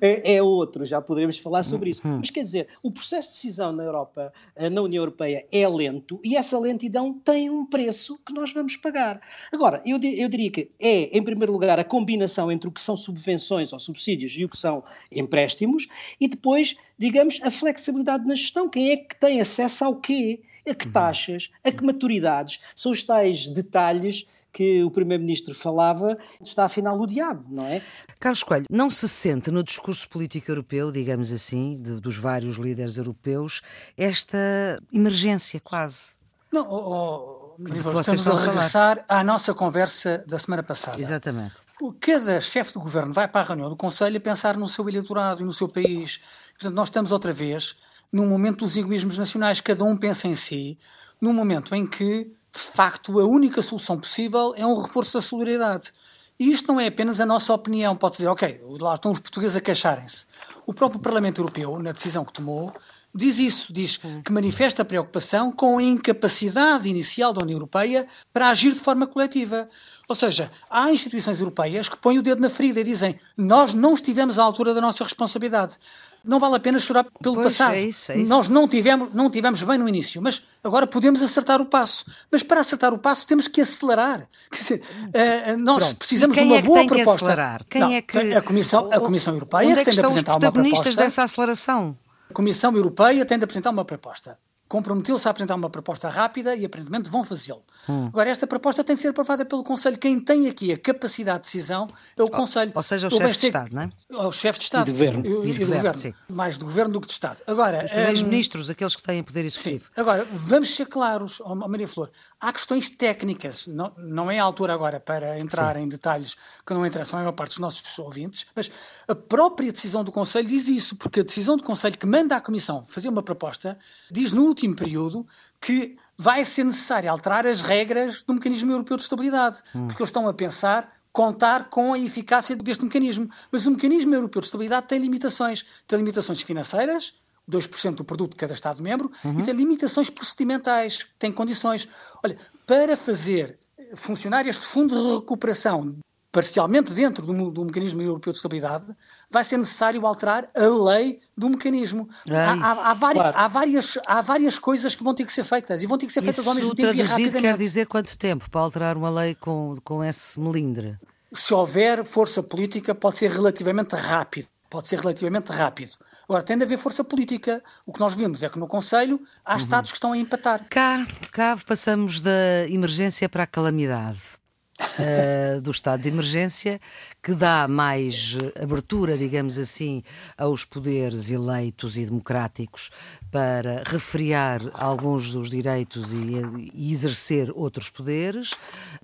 é, 0.00 0.36
é, 0.36 0.42
outro, 0.42 0.86
já 0.86 1.02
poderemos 1.02 1.36
falar 1.36 1.62
sobre 1.64 1.90
isso. 1.90 2.06
Uhum. 2.08 2.18
Mas 2.18 2.30
quer 2.30 2.42
dizer, 2.42 2.68
o 2.82 2.90
processo 2.90 3.28
de 3.28 3.34
decisão 3.34 3.72
na 3.72 3.82
Europa, 3.82 4.32
eh, 4.56 4.70
na 4.70 4.80
União 4.80 5.02
Europeia, 5.02 5.46
é 5.52 5.68
lento 5.68 6.18
e 6.24 6.34
essa 6.34 6.58
lentidão 6.58 7.12
tem 7.12 7.50
um 7.50 7.66
preço 7.66 8.18
que 8.24 8.32
nós 8.32 8.50
vamos 8.52 8.76
pagar. 8.76 9.20
Agora, 9.52 9.82
eu, 9.84 9.98
eu 10.02 10.28
diria 10.30 10.50
que 10.50 10.70
é, 10.80 11.16
em 11.16 11.22
primeiro 11.22 11.52
lugar, 11.52 11.78
a 11.78 11.84
combinação 11.84 12.50
entre 12.50 12.68
o 12.68 12.72
que 12.72 12.80
são 12.80 12.96
subvenções 12.96 13.70
ou 13.72 13.78
subsídios 13.78 14.32
e 14.38 14.46
o 14.46 14.48
que 14.48 14.56
são 14.56 14.82
empréstimos 15.12 15.86
e 16.18 16.26
depois, 16.26 16.74
digamos, 16.96 17.38
a 17.42 17.50
flexibilidade 17.50 18.26
na 18.26 18.34
gestão. 18.34 18.66
Quem 18.66 18.92
é 18.92 18.96
que 18.96 19.14
tem 19.20 19.42
acesso 19.42 19.84
ao 19.84 19.96
quê? 19.96 20.40
A 20.68 20.74
que 20.74 20.86
uhum. 20.86 20.92
taxas, 20.92 21.50
a 21.64 21.70
que 21.70 21.84
maturidades, 21.84 22.60
são 22.74 22.92
os 22.92 23.02
tais 23.02 23.46
detalhes 23.46 24.26
que 24.52 24.82
o 24.82 24.90
Primeiro-Ministro 24.90 25.54
falava, 25.54 26.18
está 26.42 26.64
afinal 26.64 26.98
o 26.98 27.06
diabo, 27.06 27.44
não 27.48 27.66
é? 27.66 27.82
Carlos 28.18 28.42
Coelho, 28.42 28.66
não 28.70 28.90
se 28.90 29.08
sente 29.08 29.50
no 29.50 29.62
discurso 29.62 30.08
político 30.08 30.50
europeu, 30.50 30.90
digamos 30.90 31.30
assim, 31.30 31.80
de, 31.80 32.00
dos 32.00 32.16
vários 32.16 32.56
líderes 32.56 32.96
europeus, 32.96 33.60
esta 33.96 34.82
emergência 34.92 35.60
quase? 35.60 36.12
Não, 36.50 36.66
oh, 36.68 37.54
oh, 37.58 38.00
estamos 38.00 38.26
a 38.26 38.40
regressar 38.40 39.04
à 39.08 39.22
nossa 39.22 39.52
conversa 39.52 40.24
da 40.26 40.38
semana 40.38 40.62
passada. 40.62 41.00
Exatamente. 41.00 41.54
Cada 42.00 42.40
chefe 42.40 42.72
de 42.72 42.78
governo 42.80 43.12
vai 43.12 43.28
para 43.28 43.42
a 43.42 43.44
reunião 43.44 43.68
do 43.68 43.76
Conselho 43.76 44.16
a 44.16 44.20
pensar 44.20 44.56
no 44.56 44.66
seu 44.66 44.88
eleitorado 44.88 45.42
e 45.42 45.44
no 45.44 45.52
seu 45.52 45.68
país. 45.68 46.20
Portanto, 46.54 46.74
nós 46.74 46.88
estamos 46.88 47.12
outra 47.12 47.32
vez 47.32 47.76
num 48.12 48.26
momento 48.26 48.64
dos 48.64 48.76
egoísmos 48.76 49.18
nacionais, 49.18 49.60
cada 49.60 49.84
um 49.84 49.96
pensa 49.96 50.26
em 50.26 50.34
si, 50.34 50.78
num 51.20 51.32
momento 51.32 51.74
em 51.74 51.86
que, 51.86 52.24
de 52.52 52.60
facto, 52.60 53.18
a 53.20 53.24
única 53.24 53.62
solução 53.62 53.98
possível 53.98 54.54
é 54.56 54.66
um 54.66 54.80
reforço 54.80 55.14
da 55.18 55.22
solidariedade. 55.22 55.92
E 56.38 56.50
isto 56.50 56.68
não 56.68 56.80
é 56.80 56.86
apenas 56.86 57.20
a 57.20 57.26
nossa 57.26 57.52
opinião. 57.52 57.96
Pode 57.96 58.16
dizer, 58.16 58.28
ok, 58.28 58.60
lá 58.80 58.94
estão 58.94 59.10
os 59.10 59.20
portugueses 59.20 59.56
a 59.56 59.60
queixarem-se. 59.60 60.26
O 60.64 60.72
próprio 60.72 61.00
Parlamento 61.00 61.40
Europeu, 61.40 61.78
na 61.80 61.92
decisão 61.92 62.24
que 62.24 62.32
tomou, 62.32 62.72
diz 63.12 63.38
isso, 63.38 63.72
diz 63.72 63.96
que 63.96 64.32
manifesta 64.32 64.84
preocupação 64.84 65.50
com 65.50 65.78
a 65.78 65.82
incapacidade 65.82 66.88
inicial 66.88 67.32
da 67.32 67.42
União 67.42 67.56
Europeia 67.56 68.06
para 68.32 68.50
agir 68.50 68.72
de 68.72 68.80
forma 68.80 69.06
coletiva. 69.06 69.68
Ou 70.08 70.14
seja, 70.14 70.50
há 70.70 70.92
instituições 70.92 71.40
europeias 71.40 71.88
que 71.88 71.96
põem 71.96 72.18
o 72.18 72.22
dedo 72.22 72.40
na 72.40 72.48
ferida 72.48 72.80
e 72.80 72.84
dizem 72.84 73.18
nós 73.36 73.74
não 73.74 73.94
estivemos 73.94 74.38
à 74.38 74.44
altura 74.44 74.72
da 74.72 74.80
nossa 74.80 75.02
responsabilidade 75.02 75.76
não 76.24 76.38
vale 76.38 76.56
a 76.56 76.60
pena 76.60 76.78
chorar 76.78 77.04
pelo 77.22 77.36
pois, 77.36 77.46
passado. 77.46 77.74
É 77.74 77.82
isso, 77.82 78.12
é 78.12 78.18
isso. 78.18 78.28
Nós 78.28 78.48
não 78.48 78.68
tivemos, 78.68 79.12
não 79.14 79.30
tivemos 79.30 79.62
bem 79.62 79.78
no 79.78 79.88
início, 79.88 80.20
mas 80.20 80.42
agora 80.62 80.86
podemos 80.86 81.22
acertar 81.22 81.60
o 81.60 81.64
passo. 81.64 82.04
Mas 82.30 82.42
para 82.42 82.60
acertar 82.60 82.92
o 82.92 82.98
passo 82.98 83.26
temos 83.26 83.48
que 83.48 83.60
acelerar. 83.60 84.28
Quer 84.50 84.58
dizer, 84.58 84.82
uh, 84.82 85.58
nós 85.58 85.82
Pronto. 85.82 85.96
precisamos 85.96 86.36
de 86.36 86.42
uma 86.42 86.56
é 86.56 86.62
boa 86.62 86.78
tem 86.80 86.88
proposta. 86.88 87.26
Acelerar? 87.26 87.64
Quem 87.68 87.80
não, 87.80 87.92
é 87.92 88.02
que 88.02 88.18
a 88.18 88.42
Comissão, 88.42 88.92
a 88.92 89.00
Comissão 89.00 89.34
Europeia 89.34 89.70
Onde 89.70 89.80
é 89.80 89.84
que 89.84 89.90
tem 89.90 89.94
de 89.94 90.00
apresentar 90.00 90.32
uma 90.32 90.40
proposta. 90.40 90.58
os 90.58 90.62
protagonistas 90.62 90.96
dessa 90.96 91.22
aceleração? 91.22 91.98
A 92.30 92.34
Comissão 92.34 92.76
Europeia 92.76 93.24
tem 93.24 93.38
de 93.38 93.44
apresentar 93.44 93.70
uma 93.70 93.84
proposta 93.84 94.38
comprometeu-se 94.68 95.26
a 95.26 95.30
apresentar 95.30 95.54
uma 95.54 95.70
proposta 95.70 96.08
rápida 96.08 96.54
e 96.54 96.64
aparentemente 96.64 97.08
vão 97.08 97.24
fazê-lo. 97.24 97.62
Hum. 97.88 98.08
Agora, 98.08 98.28
esta 98.28 98.46
proposta 98.46 98.84
tem 98.84 98.94
de 98.94 99.02
ser 99.02 99.08
aprovada 99.08 99.44
pelo 99.44 99.64
Conselho. 99.64 99.98
Quem 99.98 100.20
tem 100.20 100.48
aqui 100.48 100.72
a 100.72 100.76
capacidade 100.76 101.38
de 101.38 101.44
decisão 101.44 101.88
é 102.16 102.22
o 102.22 102.28
Conselho. 102.28 102.72
Ou 102.74 102.82
seja, 102.82 103.06
o 103.06 103.10
chefe 103.10 103.40
de 103.40 103.46
Estado, 103.46 103.74
não 103.74 103.82
é? 103.82 103.90
O 104.10 104.32
chefe 104.32 104.58
de 104.58 104.64
Estado. 104.66 104.88
E 104.88 104.92
de 104.92 104.92
governo. 104.92 105.24
E, 105.24 105.28
e, 105.28 105.52
de 105.54 105.64
governo. 105.64 105.92
governo. 105.92 106.14
Mais 106.28 106.58
de 106.58 106.64
governo 106.64 106.92
do 106.92 107.00
que 107.00 107.06
de 107.06 107.12
Estado. 107.14 107.40
Agora, 107.46 107.84
Os 107.84 107.92
primeiros 107.92 108.22
um, 108.22 108.26
ministros, 108.26 108.68
aqueles 108.68 108.94
que 108.94 109.02
têm 109.02 109.22
poder 109.22 109.44
executivo. 109.46 109.84
Sim. 109.86 110.00
Agora, 110.00 110.26
vamos 110.30 110.74
ser 110.74 110.86
claros, 110.86 111.40
oh, 111.40 111.54
Maria 111.54 111.88
Flor. 111.88 112.10
Há 112.40 112.52
questões 112.52 112.88
técnicas. 112.88 113.66
Não, 113.66 113.92
não 113.96 114.30
é 114.30 114.38
a 114.38 114.44
altura 114.44 114.72
agora 114.72 115.00
para 115.00 115.38
entrar 115.40 115.74
sim. 115.76 115.82
em 115.82 115.88
detalhes 115.88 116.36
que 116.64 116.72
não 116.72 116.86
interessam 116.86 117.18
a 117.18 117.22
maior 117.22 117.32
parte 117.32 117.50
dos 117.50 117.58
nossos 117.58 117.98
ouvintes, 117.98 118.46
mas 118.54 118.70
a 119.08 119.14
própria 119.14 119.72
decisão 119.72 120.04
do 120.04 120.12
Conselho 120.12 120.48
diz 120.48 120.68
isso, 120.68 120.94
porque 120.96 121.20
a 121.20 121.24
decisão 121.24 121.56
do 121.56 121.64
Conselho 121.64 121.98
que 121.98 122.06
manda 122.06 122.36
à 122.36 122.40
Comissão 122.40 122.86
fazer 122.88 123.08
uma 123.08 123.22
proposta 123.22 123.78
diz 124.10 124.32
no 124.32 124.42
último 124.42 124.76
período 124.76 125.26
que 125.60 125.96
vai 126.16 126.44
ser 126.44 126.64
necessário 126.64 127.10
alterar 127.10 127.46
as 127.46 127.62
regras 127.62 128.22
do 128.22 128.34
mecanismo 128.34 128.70
europeu 128.72 128.96
de 128.96 129.02
estabilidade, 129.02 129.60
hum. 129.74 129.86
porque 129.86 130.02
eles 130.02 130.08
estão 130.08 130.28
a 130.28 130.34
pensar 130.34 130.92
contar 131.12 131.68
com 131.68 131.92
a 131.92 131.98
eficácia 131.98 132.54
deste 132.54 132.84
mecanismo. 132.84 133.28
Mas 133.50 133.66
o 133.66 133.72
mecanismo 133.72 134.14
europeu 134.14 134.40
de 134.40 134.46
estabilidade 134.46 134.86
tem 134.86 135.00
limitações. 135.00 135.66
Tem 135.86 135.98
limitações 135.98 136.40
financeiras, 136.42 137.14
2% 137.48 137.94
do 137.94 138.04
produto 138.04 138.32
de 138.32 138.36
cada 138.36 138.52
Estado-membro, 138.52 139.10
uhum. 139.24 139.40
e 139.40 139.42
tem 139.42 139.54
limitações 139.54 140.10
procedimentais, 140.10 141.06
tem 141.18 141.32
condições. 141.32 141.88
Olha, 142.22 142.36
para 142.66 142.96
fazer 142.96 143.58
funcionar 143.94 144.46
este 144.46 144.66
fundo 144.66 144.94
de 144.94 145.14
recuperação 145.20 145.96
parcialmente 146.30 146.92
dentro 146.92 147.24
do, 147.26 147.50
do, 147.50 147.64
mecanismo 147.64 148.02
europeu 148.02 148.32
de 148.32 148.38
estabilidade, 148.38 148.84
vai 149.30 149.42
ser 149.42 149.56
necessário 149.56 150.04
alterar 150.06 150.48
a 150.54 150.66
lei 150.66 151.20
do 151.36 151.48
mecanismo. 151.48 152.08
Há, 152.30 152.52
há, 152.52 152.90
há, 152.90 152.94
várias, 152.94 153.22
claro. 153.22 153.36
há, 153.38 153.48
várias, 153.48 153.98
há 154.06 154.20
várias 154.20 154.58
coisas 154.58 154.94
que 154.94 155.02
vão 155.02 155.14
ter 155.14 155.24
que 155.24 155.32
ser 155.32 155.44
feitas 155.44 155.82
e 155.82 155.86
vão 155.86 155.96
ter 155.96 156.06
que 156.06 156.12
ser 156.12 156.20
feitas 156.20 156.40
Isso 156.40 156.48
ao 156.48 156.54
mesmo 156.54 156.74
tempo 156.74 156.94
e 156.94 157.02
rapidamente. 157.02 157.40
quer 157.40 157.56
dizer 157.56 157.86
quanto 157.86 158.16
tempo 158.16 158.50
para 158.50 158.60
alterar 158.60 158.96
uma 158.96 159.10
lei 159.10 159.34
com, 159.34 159.74
com 159.82 160.04
esse 160.04 160.38
melindre? 160.38 160.98
Se 161.32 161.52
houver 161.52 162.04
força 162.04 162.42
política, 162.42 162.94
pode 162.94 163.16
ser 163.16 163.30
relativamente 163.30 163.94
rápido. 163.94 164.48
Pode 164.70 164.86
ser 164.86 165.00
relativamente 165.00 165.50
rápido. 165.50 165.92
Agora, 166.28 166.42
tem 166.42 166.58
de 166.58 166.64
haver 166.64 166.78
força 166.78 167.02
política. 167.02 167.62
O 167.86 167.92
que 167.92 168.00
nós 168.00 168.14
vimos 168.14 168.42
é 168.42 168.50
que 168.50 168.58
no 168.58 168.68
Conselho 168.68 169.18
há 169.42 169.52
uhum. 169.52 169.58
Estados 169.58 169.90
que 169.90 169.96
estão 169.96 170.12
a 170.12 170.18
empatar. 170.18 170.66
Cá, 170.68 171.06
cá 171.32 171.58
passamos 171.66 172.20
da 172.20 172.68
emergência 172.68 173.28
para 173.30 173.44
a 173.44 173.46
calamidade 173.46 174.37
uh, 174.80 175.60
do 175.60 175.70
estado 175.70 176.02
de 176.02 176.08
emergência, 176.08 176.80
que 177.22 177.34
dá 177.34 177.68
mais 177.68 178.36
abertura, 178.60 179.18
digamos 179.18 179.58
assim, 179.58 180.02
aos 180.36 180.64
poderes 180.64 181.30
eleitos 181.30 181.96
e 181.96 182.04
democráticos 182.04 182.90
para 183.30 183.82
refriar 183.86 184.60
alguns 184.74 185.32
dos 185.32 185.50
direitos 185.50 186.12
e, 186.12 186.72
e 186.74 186.92
exercer 186.92 187.50
outros 187.54 187.90
poderes. 187.90 188.54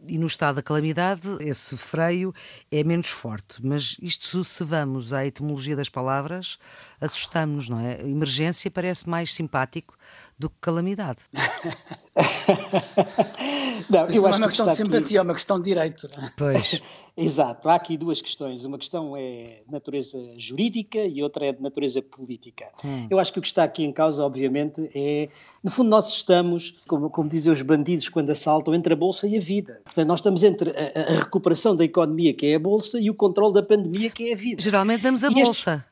E 0.06 0.18
no 0.18 0.26
estado 0.26 0.56
da 0.56 0.62
calamidade, 0.62 1.22
esse 1.40 1.76
freio 1.76 2.34
é 2.70 2.84
menos 2.84 3.08
forte. 3.08 3.64
Mas 3.64 3.96
isto, 4.00 4.44
se 4.44 4.64
vamos 4.64 5.12
à 5.12 5.26
etimologia 5.26 5.76
das 5.76 5.88
palavras, 5.88 6.58
assustamos-nos, 7.00 7.68
não 7.68 7.80
é? 7.80 8.00
Emergência 8.02 8.70
parece 8.70 9.08
mais 9.08 9.34
simpático 9.34 9.96
do 10.38 10.50
que 10.50 10.56
calamidade. 10.60 11.20
não, 13.88 14.06
eu 14.06 14.22
não 14.22 14.28
é 14.28 14.36
uma 14.36 14.48
questão 14.48 14.66
de 14.66 14.76
simpatia, 14.76 15.00
aqui... 15.00 15.16
é 15.16 15.22
uma 15.22 15.34
questão 15.34 15.58
de 15.58 15.64
direito. 15.64 16.06
É? 16.06 16.30
Pois. 16.36 16.82
Exato, 17.16 17.68
há 17.68 17.76
aqui 17.76 17.96
duas 17.96 18.20
questões. 18.20 18.64
Uma 18.64 18.76
questão 18.76 19.16
é 19.16 19.62
de 19.64 19.72
natureza 19.72 20.18
jurídica 20.36 20.98
e 20.98 21.22
outra 21.22 21.46
é 21.46 21.52
de 21.52 21.62
natureza 21.62 22.02
política. 22.02 22.66
Hum. 22.84 23.06
Eu 23.08 23.20
acho 23.20 23.32
que 23.32 23.38
o 23.38 23.42
que 23.42 23.46
está 23.46 23.62
aqui 23.62 23.84
em 23.84 23.92
causa, 23.92 24.24
obviamente, 24.24 24.90
é. 24.94 25.28
No 25.62 25.70
fundo, 25.70 25.88
nós 25.90 26.08
estamos, 26.08 26.74
como, 26.88 27.08
como 27.08 27.28
dizem 27.28 27.52
os 27.52 27.62
bandidos 27.62 28.08
quando 28.08 28.30
assaltam, 28.30 28.74
entre 28.74 28.92
a 28.92 28.96
Bolsa 28.96 29.28
e 29.28 29.36
a 29.36 29.40
vida. 29.40 29.80
Portanto, 29.84 30.08
nós 30.08 30.18
estamos 30.18 30.42
entre 30.42 30.70
a, 30.70 31.12
a 31.12 31.18
recuperação 31.20 31.76
da 31.76 31.84
economia, 31.84 32.34
que 32.34 32.46
é 32.46 32.56
a 32.56 32.58
Bolsa, 32.58 33.00
e 33.00 33.08
o 33.08 33.14
controle 33.14 33.54
da 33.54 33.62
pandemia, 33.62 34.10
que 34.10 34.30
é 34.30 34.32
a 34.34 34.36
vida. 34.36 34.60
Geralmente 34.60 35.02
damos 35.02 35.22
a 35.22 35.28
e 35.28 35.34
Bolsa. 35.34 35.84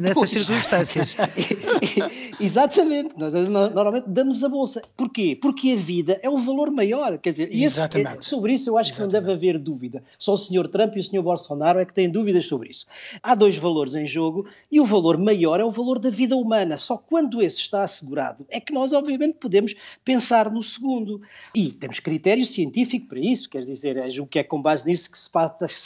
Nessas 0.00 0.30
circunstâncias. 0.30 1.16
Exatamente. 2.40 3.14
Nós, 3.16 3.32
normalmente 3.32 4.08
damos 4.08 4.42
a 4.42 4.48
bolsa. 4.48 4.82
Porquê? 4.96 5.38
Porque 5.40 5.72
a 5.72 5.76
vida 5.76 6.18
é 6.22 6.28
o 6.28 6.38
valor 6.38 6.70
maior. 6.70 7.18
Quer 7.18 7.30
dizer, 7.30 7.48
esse, 7.52 7.80
é, 7.80 8.20
sobre 8.20 8.54
isso 8.54 8.70
eu 8.70 8.78
acho 8.78 8.90
Exatamente. 8.90 8.94
que 8.94 9.00
não 9.00 9.08
deve 9.08 9.32
haver 9.32 9.58
dúvida. 9.58 10.02
Só 10.18 10.34
o 10.34 10.38
Sr. 10.38 10.68
Trump 10.68 10.96
e 10.96 11.00
o 11.00 11.02
Sr. 11.02 11.22
Bolsonaro 11.22 11.78
é 11.78 11.84
que 11.84 11.92
têm 11.92 12.10
dúvidas 12.10 12.46
sobre 12.46 12.70
isso. 12.70 12.86
Há 13.22 13.34
dois 13.34 13.56
valores 13.56 13.94
em 13.94 14.06
jogo 14.06 14.46
e 14.70 14.80
o 14.80 14.84
valor 14.84 15.18
maior 15.18 15.60
é 15.60 15.64
o 15.64 15.70
valor 15.70 15.98
da 15.98 16.10
vida 16.10 16.36
humana. 16.36 16.76
Só 16.76 16.96
quando 16.96 17.42
esse 17.42 17.58
está 17.58 17.82
assegurado 17.82 18.46
é 18.48 18.60
que 18.60 18.72
nós, 18.72 18.92
obviamente, 18.92 19.34
podemos 19.34 19.74
pensar 20.04 20.50
no 20.50 20.62
segundo. 20.62 21.20
E 21.54 21.72
temos 21.72 22.00
critério 22.00 22.44
científico 22.46 23.08
para 23.08 23.18
isso, 23.18 23.48
quer 23.48 23.62
dizer, 23.62 23.96
é 23.96 24.08
o 24.20 24.26
que 24.26 24.38
é 24.38 24.42
com 24.42 24.60
base 24.60 24.86
nisso 24.86 25.10
que 25.10 25.18
se 25.18 25.30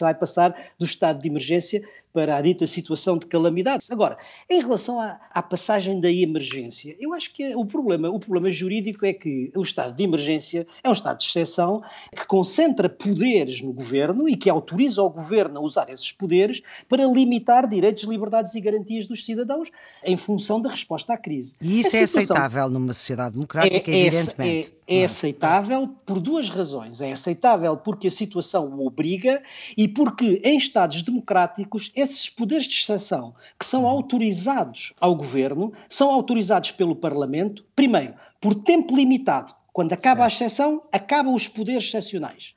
vai 0.00 0.14
passar 0.14 0.54
do 0.78 0.84
estado 0.84 1.20
de 1.20 1.28
emergência 1.28 1.82
para 2.14 2.36
a 2.36 2.40
dita 2.40 2.64
situação 2.64 3.18
de 3.18 3.26
calamidade. 3.26 3.86
Agora, 3.90 4.16
em 4.48 4.62
relação 4.62 5.00
à, 5.00 5.20
à, 5.32 5.42
passagem 5.42 6.00
da 6.00 6.10
emergência, 6.10 6.94
eu 7.00 7.12
acho 7.12 7.34
que 7.34 7.42
é, 7.42 7.56
o 7.56 7.66
problema, 7.66 8.08
o 8.08 8.20
problema 8.20 8.48
jurídico 8.52 9.04
é 9.04 9.12
que 9.12 9.50
o 9.52 9.62
estado 9.62 9.96
de 9.96 10.04
emergência 10.04 10.64
é 10.84 10.88
um 10.88 10.92
estado 10.92 11.18
de 11.18 11.24
exceção 11.26 11.82
que 12.16 12.24
concentra 12.24 12.88
poderes 12.88 13.60
no 13.60 13.72
governo 13.72 14.28
e 14.28 14.36
que 14.36 14.48
autoriza 14.48 15.02
o 15.02 15.10
governo 15.10 15.58
a 15.58 15.60
usar 15.60 15.90
esses 15.90 16.12
poderes 16.12 16.62
para 16.88 17.04
limitar 17.04 17.68
direitos, 17.68 18.04
liberdades 18.04 18.54
e 18.54 18.60
garantias 18.60 19.08
dos 19.08 19.26
cidadãos 19.26 19.72
em 20.04 20.16
função 20.16 20.60
da 20.60 20.70
resposta 20.70 21.14
à 21.14 21.16
crise. 21.16 21.56
E 21.60 21.80
isso 21.80 21.96
a 21.96 21.98
é 21.98 22.06
situação... 22.06 22.36
aceitável 22.36 22.70
numa 22.70 22.92
sociedade 22.92 23.34
democrática, 23.34 23.90
é, 23.90 24.06
evidentemente. 24.06 24.72
É, 24.83 24.83
é 24.86 25.04
aceitável 25.04 25.88
por 26.04 26.20
duas 26.20 26.48
razões. 26.48 27.00
É 27.00 27.12
aceitável 27.12 27.76
porque 27.76 28.08
a 28.08 28.10
situação 28.10 28.68
o 28.68 28.86
obriga 28.86 29.42
e 29.76 29.88
porque 29.88 30.40
em 30.44 30.58
estados 30.58 31.02
democráticos 31.02 31.90
esses 31.94 32.28
poderes 32.28 32.66
de 32.66 32.76
exceção 32.76 33.34
que 33.58 33.64
são 33.64 33.86
autorizados 33.86 34.92
ao 35.00 35.14
governo 35.14 35.72
são 35.88 36.10
autorizados 36.10 36.70
pelo 36.70 36.94
Parlamento, 36.94 37.64
primeiro, 37.74 38.14
por 38.40 38.54
tempo 38.54 38.94
limitado. 38.94 39.54
Quando 39.72 39.92
acaba 39.92 40.24
a 40.24 40.28
exceção, 40.28 40.82
acabam 40.92 41.34
os 41.34 41.48
poderes 41.48 41.84
excepcionais. 41.84 42.54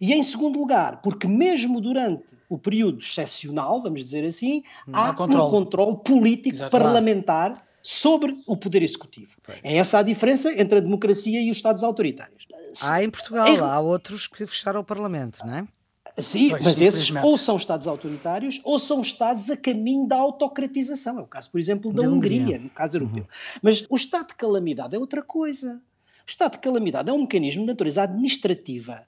E 0.00 0.12
em 0.12 0.22
segundo 0.22 0.58
lugar, 0.58 1.00
porque 1.00 1.26
mesmo 1.26 1.80
durante 1.80 2.36
o 2.48 2.58
período 2.58 2.98
excepcional, 2.98 3.82
vamos 3.82 4.04
dizer 4.04 4.24
assim, 4.24 4.62
há, 4.92 5.08
há 5.08 5.10
um 5.10 5.50
controle 5.50 5.96
político 6.04 6.56
Exato. 6.56 6.70
parlamentar 6.70 7.67
sobre 7.82 8.36
o 8.46 8.56
poder 8.56 8.82
executivo. 8.82 9.30
É 9.62 9.76
essa 9.76 9.98
a 9.98 10.02
diferença 10.02 10.52
entre 10.52 10.78
a 10.78 10.80
democracia 10.80 11.40
e 11.40 11.50
os 11.50 11.56
Estados 11.56 11.82
autoritários. 11.82 12.46
Há 12.82 13.02
em 13.02 13.10
Portugal, 13.10 13.46
é... 13.46 13.58
há 13.58 13.80
outros 13.80 14.26
que 14.26 14.46
fecharam 14.46 14.80
o 14.80 14.84
Parlamento, 14.84 15.38
não 15.44 15.54
é? 15.54 15.66
Sim, 16.20 16.50
pois, 16.50 16.64
mas 16.64 16.80
esses 16.80 17.10
ou 17.22 17.38
são 17.38 17.56
Estados 17.56 17.86
autoritários 17.86 18.60
ou 18.64 18.78
são 18.78 19.00
Estados 19.00 19.48
a 19.50 19.56
caminho 19.56 20.06
da 20.06 20.16
autocratização. 20.16 21.18
É 21.18 21.22
o 21.22 21.26
caso, 21.26 21.50
por 21.50 21.60
exemplo, 21.60 21.92
da, 21.92 22.02
da 22.02 22.08
Hungria, 22.08 22.42
Hungria, 22.42 22.58
no 22.58 22.70
caso 22.70 22.96
europeu. 22.96 23.22
Uhum. 23.22 23.58
Mas 23.62 23.86
o 23.88 23.96
estado 23.96 24.28
de 24.28 24.34
calamidade 24.34 24.96
é 24.96 24.98
outra 24.98 25.22
coisa. 25.22 25.80
O 26.26 26.30
estado 26.30 26.52
de 26.52 26.58
calamidade 26.58 27.08
é 27.08 27.12
um 27.12 27.22
mecanismo 27.22 27.62
de 27.62 27.68
natureza 27.68 28.02
administrativa 28.02 29.06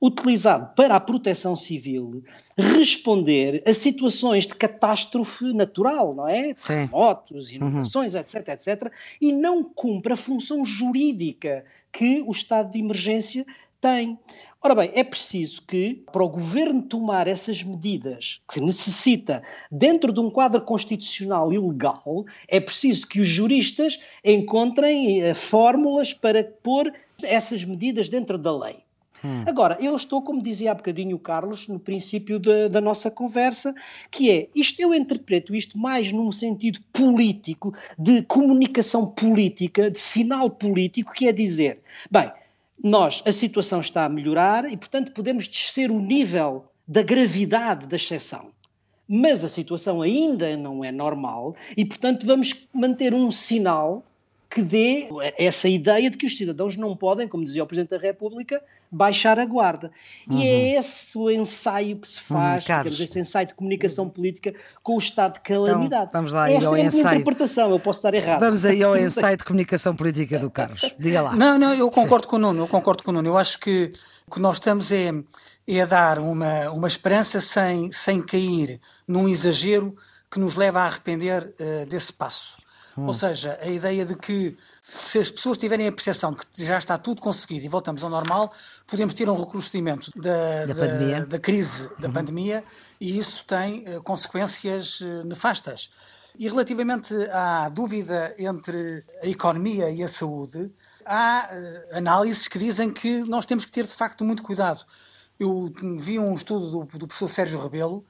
utilizado 0.00 0.74
para 0.74 0.94
a 0.96 1.00
proteção 1.00 1.56
civil 1.56 2.22
responder 2.56 3.62
a 3.66 3.72
situações 3.72 4.46
de 4.46 4.54
catástrofe 4.54 5.52
natural, 5.52 6.14
não 6.14 6.28
é? 6.28 6.54
Terremotos, 6.54 7.48
uhum. 7.48 7.56
inundações, 7.56 8.14
uhum. 8.14 8.20
etc, 8.20 8.48
etc, 8.48 8.92
e 9.20 9.32
não 9.32 9.64
cumpre 9.64 10.12
a 10.12 10.16
função 10.16 10.64
jurídica 10.64 11.64
que 11.90 12.22
o 12.26 12.30
estado 12.30 12.72
de 12.72 12.78
emergência 12.78 13.46
tem. 13.80 14.18
Ora 14.62 14.74
bem, 14.74 14.90
é 14.94 15.04
preciso 15.04 15.62
que, 15.62 16.02
para 16.10 16.24
o 16.24 16.28
governo 16.28 16.82
tomar 16.82 17.28
essas 17.28 17.62
medidas 17.62 18.40
que 18.48 18.54
se 18.54 18.60
necessita 18.60 19.42
dentro 19.70 20.12
de 20.12 20.18
um 20.18 20.28
quadro 20.30 20.60
constitucional 20.60 21.52
e 21.52 21.58
legal, 21.58 22.24
é 22.48 22.58
preciso 22.58 23.06
que 23.06 23.20
os 23.20 23.28
juristas 23.28 24.00
encontrem 24.24 25.30
uh, 25.30 25.34
fórmulas 25.34 26.12
para 26.12 26.42
pôr 26.42 26.92
essas 27.22 27.64
medidas 27.64 28.08
dentro 28.08 28.36
da 28.36 28.56
lei. 28.56 28.85
Hum. 29.26 29.44
Agora, 29.46 29.76
eu 29.80 29.96
estou, 29.96 30.22
como 30.22 30.40
dizia 30.40 30.70
há 30.70 30.74
bocadinho 30.74 31.16
o 31.16 31.18
Carlos, 31.18 31.66
no 31.66 31.80
princípio 31.80 32.38
de, 32.38 32.68
da 32.68 32.80
nossa 32.80 33.10
conversa, 33.10 33.74
que 34.10 34.30
é, 34.30 34.48
isto 34.54 34.80
eu 34.80 34.94
interpreto 34.94 35.54
isto 35.54 35.76
mais 35.76 36.12
num 36.12 36.30
sentido 36.30 36.78
político, 36.92 37.74
de 37.98 38.22
comunicação 38.22 39.06
política, 39.06 39.90
de 39.90 39.98
sinal 39.98 40.48
político, 40.50 41.12
que 41.12 41.26
é 41.26 41.32
dizer, 41.32 41.80
bem, 42.10 42.30
nós, 42.82 43.22
a 43.26 43.32
situação 43.32 43.80
está 43.80 44.04
a 44.04 44.08
melhorar 44.08 44.70
e, 44.70 44.76
portanto, 44.76 45.12
podemos 45.12 45.48
descer 45.48 45.90
o 45.90 45.98
nível 45.98 46.66
da 46.86 47.02
gravidade 47.02 47.86
da 47.86 47.96
exceção. 47.96 48.50
Mas 49.08 49.44
a 49.44 49.48
situação 49.48 50.02
ainda 50.02 50.56
não 50.56 50.84
é 50.84 50.92
normal 50.92 51.54
e, 51.76 51.84
portanto, 51.84 52.26
vamos 52.26 52.52
manter 52.72 53.14
um 53.14 53.30
sinal 53.30 54.04
que 54.56 54.62
dê 54.62 55.06
essa 55.36 55.68
ideia 55.68 56.08
de 56.08 56.16
que 56.16 56.24
os 56.24 56.34
cidadãos 56.34 56.78
não 56.78 56.96
podem, 56.96 57.28
como 57.28 57.44
dizia 57.44 57.62
o 57.62 57.66
Presidente 57.66 57.90
da 57.90 57.98
República, 57.98 58.62
baixar 58.90 59.38
a 59.38 59.44
guarda. 59.44 59.92
Uhum. 60.26 60.38
E 60.38 60.48
é 60.48 60.50
uhum. 60.50 60.80
esse 60.80 61.18
o 61.18 61.30
ensaio 61.30 61.98
que 61.98 62.08
se 62.08 62.20
uhum, 62.20 62.38
faz, 62.38 62.66
uhum, 62.66 62.78
digamos, 62.78 63.00
esse 63.00 63.18
ensaio 63.20 63.46
de 63.48 63.54
comunicação 63.54 64.08
política 64.08 64.54
com 64.82 64.94
o 64.94 64.98
estado 64.98 65.34
de 65.34 65.40
calamidade. 65.40 66.06
Então, 66.08 66.22
vamos 66.22 66.32
lá, 66.32 66.50
Esta 66.50 66.64
é 66.64 66.68
a 66.68 66.72
minha 66.72 66.86
ensaio. 66.86 67.20
interpretação, 67.20 67.70
eu 67.70 67.78
posso 67.78 67.98
estar 67.98 68.14
errado. 68.14 68.40
Vamos 68.40 68.64
aí 68.64 68.82
ao 68.82 68.96
ensaio 68.96 69.36
de 69.36 69.44
comunicação 69.44 69.94
política 69.94 70.38
do 70.38 70.50
Carlos. 70.50 70.80
Diga 70.98 71.20
lá. 71.20 71.36
Não, 71.36 71.58
não, 71.58 71.74
eu 71.74 71.90
concordo 71.90 72.26
com 72.26 72.36
o 72.36 72.38
Nuno, 72.38 72.62
eu 72.62 72.68
concordo 72.68 73.02
com 73.02 73.10
o 73.10 73.14
Nuno. 73.14 73.28
Eu 73.28 73.36
acho 73.36 73.60
que 73.60 73.92
o 74.26 74.30
que 74.30 74.40
nós 74.40 74.56
estamos 74.56 74.90
é, 74.90 75.12
é 75.68 75.82
a 75.82 75.84
dar 75.84 76.18
uma, 76.18 76.70
uma 76.70 76.88
esperança 76.88 77.42
sem, 77.42 77.92
sem 77.92 78.22
cair 78.22 78.80
num 79.06 79.28
exagero 79.28 79.94
que 80.30 80.40
nos 80.40 80.56
leva 80.56 80.80
a 80.80 80.86
arrepender 80.86 81.52
uh, 81.60 81.84
desse 81.84 82.10
passo. 82.10 82.56
Hum. 82.96 83.06
Ou 83.06 83.14
seja, 83.14 83.58
a 83.60 83.68
ideia 83.68 84.06
de 84.06 84.14
que 84.14 84.56
se 84.80 85.18
as 85.18 85.30
pessoas 85.30 85.58
tiverem 85.58 85.86
a 85.86 85.92
percepção 85.92 86.32
que 86.32 86.64
já 86.64 86.78
está 86.78 86.96
tudo 86.96 87.20
conseguido 87.20 87.66
e 87.66 87.68
voltamos 87.68 88.02
ao 88.02 88.08
normal, 88.08 88.52
podemos 88.86 89.12
ter 89.12 89.28
um 89.28 89.38
recrudescimento 89.38 90.10
da, 90.16 90.66
da, 90.66 90.74
da, 90.74 91.24
da 91.24 91.38
crise 91.38 91.90
da 91.98 92.08
uhum. 92.08 92.14
pandemia 92.14 92.64
e 93.00 93.18
isso 93.18 93.44
tem 93.44 93.84
uh, 93.88 94.02
consequências 94.02 95.00
uh, 95.00 95.24
nefastas. 95.24 95.90
E 96.38 96.48
relativamente 96.48 97.14
à 97.30 97.68
dúvida 97.68 98.34
entre 98.38 99.04
a 99.22 99.26
economia 99.26 99.90
e 99.90 100.02
a 100.02 100.08
saúde, 100.08 100.70
há 101.04 101.50
uh, 101.50 101.96
análises 101.96 102.48
que 102.48 102.58
dizem 102.58 102.92
que 102.92 103.20
nós 103.20 103.44
temos 103.44 103.64
que 103.64 103.72
ter 103.72 103.84
de 103.84 103.92
facto 103.92 104.24
muito 104.24 104.42
cuidado. 104.42 104.84
Eu 105.38 105.70
vi 105.98 106.18
um 106.18 106.34
estudo 106.34 106.70
do, 106.70 106.98
do 106.98 107.06
professor 107.06 107.28
Sérgio 107.28 107.60
Rebelo, 107.60 108.06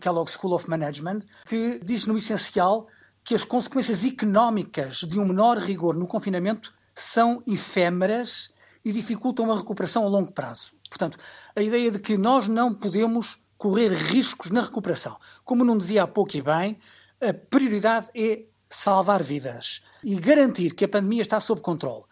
Kellogg 0.00 0.30
School 0.30 0.54
of 0.54 0.68
Management, 0.68 1.20
que 1.46 1.80
diz 1.84 2.06
no 2.06 2.16
essencial 2.16 2.88
que 3.24 3.34
as 3.34 3.44
consequências 3.44 4.04
económicas 4.04 4.98
de 4.98 5.18
um 5.18 5.26
menor 5.26 5.56
rigor 5.56 5.96
no 5.96 6.06
confinamento 6.06 6.72
são 6.94 7.42
efêmeras 7.46 8.52
e 8.84 8.92
dificultam 8.92 9.50
a 9.50 9.56
recuperação 9.56 10.04
a 10.04 10.08
longo 10.08 10.30
prazo. 10.30 10.72
Portanto, 10.90 11.18
a 11.56 11.62
ideia 11.62 11.90
de 11.90 11.98
que 11.98 12.18
nós 12.18 12.46
não 12.46 12.74
podemos 12.74 13.38
correr 13.56 13.88
riscos 13.88 14.50
na 14.50 14.60
recuperação. 14.60 15.16
Como 15.42 15.64
não 15.64 15.78
dizia 15.78 16.02
há 16.02 16.06
pouco 16.06 16.36
e 16.36 16.42
bem, 16.42 16.78
a 17.20 17.32
prioridade 17.32 18.08
é 18.14 18.44
salvar 18.68 19.22
vidas 19.22 19.82
e 20.02 20.14
garantir 20.16 20.74
que 20.74 20.84
a 20.84 20.88
pandemia 20.88 21.22
está 21.22 21.40
sob 21.40 21.62
controle. 21.62 22.04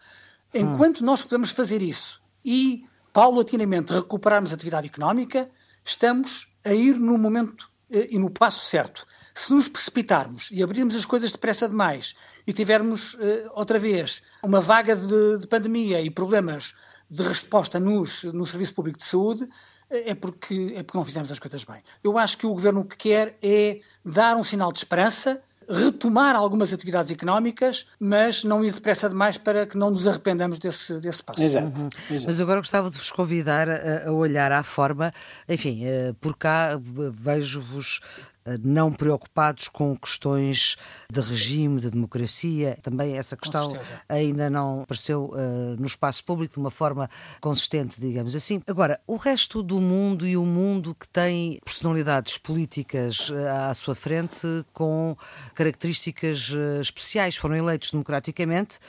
Enquanto 0.53 1.01
hum. 1.01 1.05
nós 1.05 1.21
podemos 1.21 1.51
fazer 1.51 1.81
isso 1.81 2.19
e 2.43 2.85
paulatinamente 3.11 3.93
recuperarmos 3.93 4.51
a 4.51 4.55
atividade 4.55 4.87
económica, 4.87 5.49
estamos 5.85 6.47
a 6.65 6.73
ir 6.73 6.95
no 6.95 7.17
momento 7.17 7.69
e 7.93 8.17
no 8.17 8.29
passo 8.29 8.65
certo. 8.65 9.05
Se 9.33 9.53
nos 9.53 9.67
precipitarmos 9.67 10.49
e 10.51 10.61
abrirmos 10.61 10.95
as 10.95 11.05
coisas 11.05 11.31
depressa 11.31 11.67
demais 11.67 12.15
e 12.45 12.53
tivermos 12.53 13.13
uh, 13.15 13.19
outra 13.53 13.79
vez 13.79 14.21
uma 14.43 14.61
vaga 14.61 14.95
de, 14.95 15.39
de, 15.39 15.47
pandemia 15.47 16.01
e 16.01 16.09
problemas 16.09 16.73
de 17.09 17.23
resposta 17.23 17.79
nos, 17.79 18.23
no 18.25 18.45
Serviço 18.45 18.73
Público 18.73 18.97
de 18.97 19.05
Saúde, 19.05 19.47
eh, 19.89 20.11
é 20.11 20.15
porque, 20.15 20.73
é 20.75 20.83
porque 20.83 20.97
não 20.97 21.05
fizemos 21.05 21.31
as 21.31 21.39
coisas 21.39 21.63
bem. 21.63 21.81
Eu 22.03 22.17
acho 22.17 22.37
que 22.37 22.45
o 22.45 22.53
governo 22.53 22.81
o 22.81 22.85
que 22.85 22.97
quer 22.97 23.37
é 23.41 23.79
dar 24.03 24.35
um 24.35 24.43
sinal 24.43 24.71
de 24.71 24.79
esperança, 24.79 25.41
retomar 25.73 26.35
algumas 26.35 26.71
atividades 26.73 27.11
económicas, 27.11 27.85
mas 27.99 28.43
não 28.43 28.63
ir 28.63 28.73
depressa 28.73 29.09
demais 29.09 29.37
para 29.37 29.65
que 29.65 29.77
não 29.77 29.91
nos 29.91 30.07
arrependamos 30.07 30.59
desse, 30.59 30.99
desse 30.99 31.23
passo. 31.23 31.41
Exato. 31.41 31.65
Uhum. 31.65 31.89
Exato. 32.09 32.27
Mas 32.27 32.41
agora 32.41 32.59
gostava 32.59 32.89
de 32.89 32.97
vos 32.97 33.11
convidar 33.11 33.69
a, 33.69 34.07
a 34.07 34.11
olhar 34.11 34.51
à 34.51 34.63
forma, 34.63 35.11
enfim, 35.47 35.83
uh, 35.85 36.13
por 36.15 36.35
cá 36.37 36.79
vejo-vos 37.11 37.99
eh, 38.17 38.32
não 38.63 38.91
preocupados 38.91 39.69
com 39.69 39.95
questões 39.95 40.75
de 41.09 41.21
regime, 41.21 41.79
de 41.79 41.89
democracia. 41.89 42.77
Também 42.81 43.17
essa 43.17 43.37
questão 43.37 43.75
ainda 44.07 44.49
não 44.49 44.81
apareceu 44.81 45.25
uh, 45.25 45.79
no 45.79 45.85
espaço 45.85 46.23
público 46.23 46.55
de 46.55 46.59
uma 46.59 46.71
forma 46.71 47.09
consistente, 47.39 47.99
digamos 47.99 48.35
assim. 48.35 48.61
Agora, 48.67 48.99
o 49.07 49.15
resto 49.15 49.63
do 49.63 49.79
mundo 49.79 50.27
e 50.27 50.35
o 50.35 50.45
mundo 50.45 50.95
que 50.95 51.07
tem 51.07 51.59
personalidades 51.63 52.37
políticas 52.37 53.29
uh, 53.29 53.69
à 53.69 53.73
sua 53.73 53.95
frente 53.95 54.47
com 54.73 55.15
características 55.53 56.49
uh, 56.49 56.81
especiais, 56.81 57.35
foram 57.35 57.55
eleitos 57.55 57.91
democraticamente, 57.91 58.79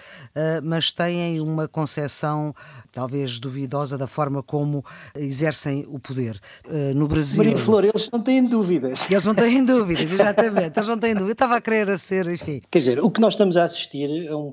mas 0.63 0.93
têm 0.93 1.41
uma 1.41 1.69
concepção 1.69 2.55
talvez 2.93 3.39
duvidosa 3.39 3.97
da 3.97 4.07
forma 4.07 4.43
como 4.43 4.85
exercem 5.15 5.85
o 5.89 5.99
poder. 5.99 6.41
no 6.95 7.07
Brasil. 7.07 7.39
Maria 7.39 7.59
Flor, 7.59 7.85
eles 7.85 8.09
não 8.11 8.21
têm 8.21 8.45
dúvidas. 8.45 9.11
Eles 9.11 9.25
não 9.25 9.35
têm 9.35 9.44
têm 9.45 9.65
dúvidas, 9.65 10.11
exatamente. 10.11 10.79
Eles 10.79 10.89
não 10.89 10.99
têm 10.99 11.15
dúvidas. 11.15 11.29
Eu 11.29 11.33
estava 11.33 11.57
a 11.57 11.61
querer 11.61 11.99
ser, 11.99 12.29
enfim. 12.29 12.63
Quer 12.71 12.79
dizer, 12.79 13.01
o 13.01 13.11
que 13.11 13.21
nós 13.21 13.35
estamos 13.35 13.57
a 13.57 13.65
assistir 13.65 14.27
é 14.27 14.35
um 14.35 14.53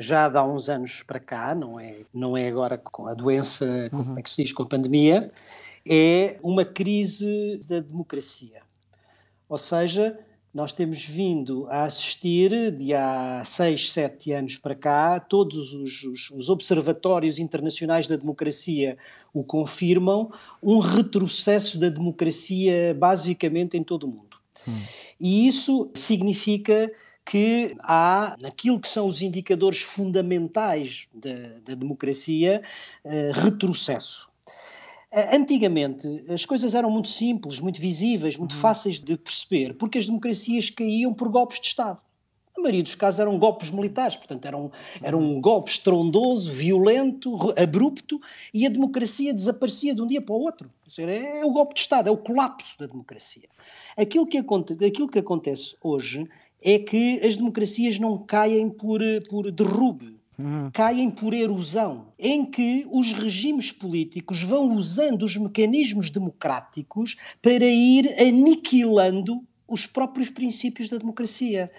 já 0.00 0.26
há 0.26 0.44
uns 0.44 0.68
anos 0.68 1.02
para 1.02 1.18
cá, 1.18 1.54
não 1.54 1.78
é, 1.78 2.00
não 2.12 2.36
é 2.36 2.48
agora 2.48 2.76
com 2.78 3.06
a 3.06 3.14
doença, 3.14 3.88
uhum. 3.92 4.04
como 4.04 4.18
é 4.18 4.22
que 4.22 4.30
se 4.30 4.42
diz, 4.42 4.52
com 4.52 4.62
a 4.62 4.66
pandemia, 4.66 5.30
é 5.88 6.36
uma 6.42 6.64
crise 6.64 7.60
da 7.68 7.80
democracia. 7.80 8.60
Ou 9.48 9.58
seja, 9.58 10.18
nós 10.54 10.72
temos 10.72 11.04
vindo 11.04 11.66
a 11.70 11.84
assistir, 11.84 12.70
de 12.72 12.92
há 12.92 13.42
seis, 13.44 13.90
sete 13.90 14.32
anos 14.32 14.58
para 14.58 14.74
cá, 14.74 15.18
todos 15.18 15.72
os, 15.72 16.02
os, 16.02 16.30
os, 16.30 16.48
observatórios 16.50 17.38
internacionais 17.38 18.06
da 18.06 18.16
democracia 18.16 18.98
o 19.32 19.42
confirmam, 19.42 20.30
um 20.62 20.78
retrocesso 20.78 21.78
da 21.78 21.88
democracia 21.88 22.94
basicamente 22.94 23.78
em 23.78 23.82
todo 23.82 24.04
o 24.04 24.08
mundo. 24.08 24.36
Hum. 24.68 24.78
E 25.18 25.46
isso 25.46 25.90
significa 25.94 26.92
que 27.24 27.74
há, 27.80 28.36
naquilo 28.40 28.80
que 28.80 28.88
são 28.88 29.06
os 29.06 29.22
indicadores 29.22 29.80
fundamentais 29.80 31.08
da, 31.14 31.60
da 31.64 31.74
democracia, 31.74 32.62
uh, 33.04 33.32
retrocesso. 33.32 34.31
Antigamente 35.30 36.24
as 36.28 36.46
coisas 36.46 36.74
eram 36.74 36.90
muito 36.90 37.08
simples, 37.08 37.60
muito 37.60 37.78
visíveis, 37.78 38.38
muito 38.38 38.54
uhum. 38.54 38.60
fáceis 38.60 38.98
de 38.98 39.16
perceber, 39.16 39.74
porque 39.74 39.98
as 39.98 40.06
democracias 40.06 40.70
caíam 40.70 41.12
por 41.12 41.28
golpes 41.28 41.60
de 41.60 41.66
Estado. 41.66 42.00
A 42.56 42.60
maioria 42.60 42.82
dos 42.82 42.94
casos 42.94 43.20
eram 43.20 43.38
golpes 43.38 43.70
militares, 43.70 44.16
portanto, 44.16 44.44
era 44.44 44.56
um, 44.56 44.70
era 45.02 45.16
um 45.16 45.40
golpe 45.40 45.70
estrondoso, 45.70 46.50
violento, 46.50 47.36
abrupto, 47.58 48.20
e 48.52 48.66
a 48.66 48.70
democracia 48.70 49.32
desaparecia 49.32 49.94
de 49.94 50.02
um 50.02 50.06
dia 50.06 50.20
para 50.20 50.34
o 50.34 50.40
outro. 50.40 50.70
Dizer, 50.86 51.08
é, 51.08 51.40
é 51.40 51.44
o 51.44 51.50
golpe 51.50 51.74
de 51.74 51.80
Estado, 51.80 52.08
é 52.08 52.10
o 52.10 52.16
colapso 52.16 52.78
da 52.78 52.86
democracia. 52.86 53.48
Aquilo 53.96 54.26
que, 54.26 54.36
aconte, 54.36 54.72
aquilo 54.84 55.08
que 55.08 55.18
acontece 55.18 55.74
hoje 55.82 56.28
é 56.62 56.78
que 56.78 57.20
as 57.26 57.36
democracias 57.36 57.98
não 57.98 58.18
caem 58.18 58.68
por, 58.68 59.00
por 59.28 59.50
derrube, 59.50 60.21
Uhum. 60.42 60.70
caem 60.72 61.10
por 61.10 61.32
erosão, 61.32 62.08
em 62.18 62.44
que 62.44 62.86
os 62.90 63.12
regimes 63.12 63.70
políticos 63.70 64.42
vão 64.42 64.74
usando 64.74 65.22
os 65.22 65.36
mecanismos 65.36 66.10
democráticos 66.10 67.16
para 67.40 67.64
ir 67.64 68.08
aniquilando 68.20 69.42
os 69.68 69.86
próprios 69.86 70.28
princípios 70.28 70.88
da 70.88 70.98
democracia. 70.98 71.70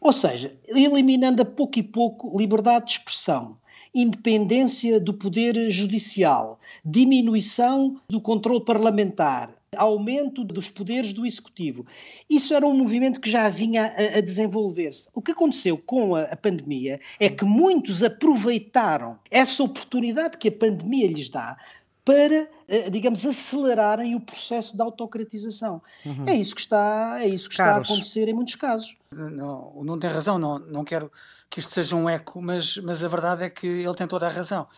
Ou 0.00 0.12
seja, 0.12 0.56
eliminando 0.68 1.42
a 1.42 1.44
pouco 1.44 1.78
e 1.78 1.82
pouco 1.82 2.38
liberdade 2.38 2.86
de 2.86 2.92
expressão, 2.92 3.58
independência 3.94 5.00
do 5.00 5.14
poder 5.14 5.70
judicial, 5.70 6.60
diminuição 6.84 7.98
do 8.08 8.20
controle 8.20 8.64
parlamentar, 8.64 9.55
aumento 9.76 10.44
dos 10.44 10.70
poderes 10.70 11.12
do 11.12 11.26
executivo. 11.26 11.86
Isso 12.28 12.54
era 12.54 12.66
um 12.66 12.76
movimento 12.76 13.20
que 13.20 13.30
já 13.30 13.48
vinha 13.48 13.84
a, 13.84 14.18
a 14.18 14.20
desenvolver-se. 14.20 15.08
O 15.14 15.22
que 15.22 15.32
aconteceu 15.32 15.76
com 15.78 16.14
a, 16.14 16.22
a, 16.22 16.36
pandemia 16.36 17.00
é 17.18 17.28
que 17.28 17.44
muitos 17.44 18.02
aproveitaram 18.02 19.18
essa 19.30 19.62
oportunidade 19.62 20.38
que 20.38 20.48
a 20.48 20.52
pandemia 20.52 21.08
lhes 21.08 21.28
dá 21.28 21.56
para, 22.04 22.48
eh, 22.68 22.88
digamos, 22.88 23.26
acelerarem 23.26 24.14
o 24.14 24.20
processo 24.20 24.76
de 24.76 24.80
autocratização. 24.80 25.82
Uhum. 26.04 26.24
É 26.28 26.34
isso 26.36 26.54
que 26.54 26.60
está, 26.60 27.18
é 27.20 27.26
isso 27.26 27.48
que 27.48 27.54
está 27.54 27.74
a 27.74 27.78
acontecer 27.78 28.28
em 28.28 28.32
muitos 28.32 28.54
casos. 28.54 28.96
Não, 29.10 29.72
não 29.82 29.98
tem 29.98 30.08
razão, 30.08 30.38
não, 30.38 30.56
não 30.60 30.84
quero 30.84 31.10
que 31.50 31.58
isto 31.58 31.72
seja 31.72 31.96
um 31.96 32.08
eco, 32.08 32.40
mas, 32.40 32.76
mas 32.76 33.02
a 33.02 33.08
verdade 33.08 33.42
é 33.42 33.50
que 33.50 33.66
ele 33.66 33.94
tem 33.94 34.06
toda 34.06 34.26
a 34.26 34.30
razão. 34.30 34.68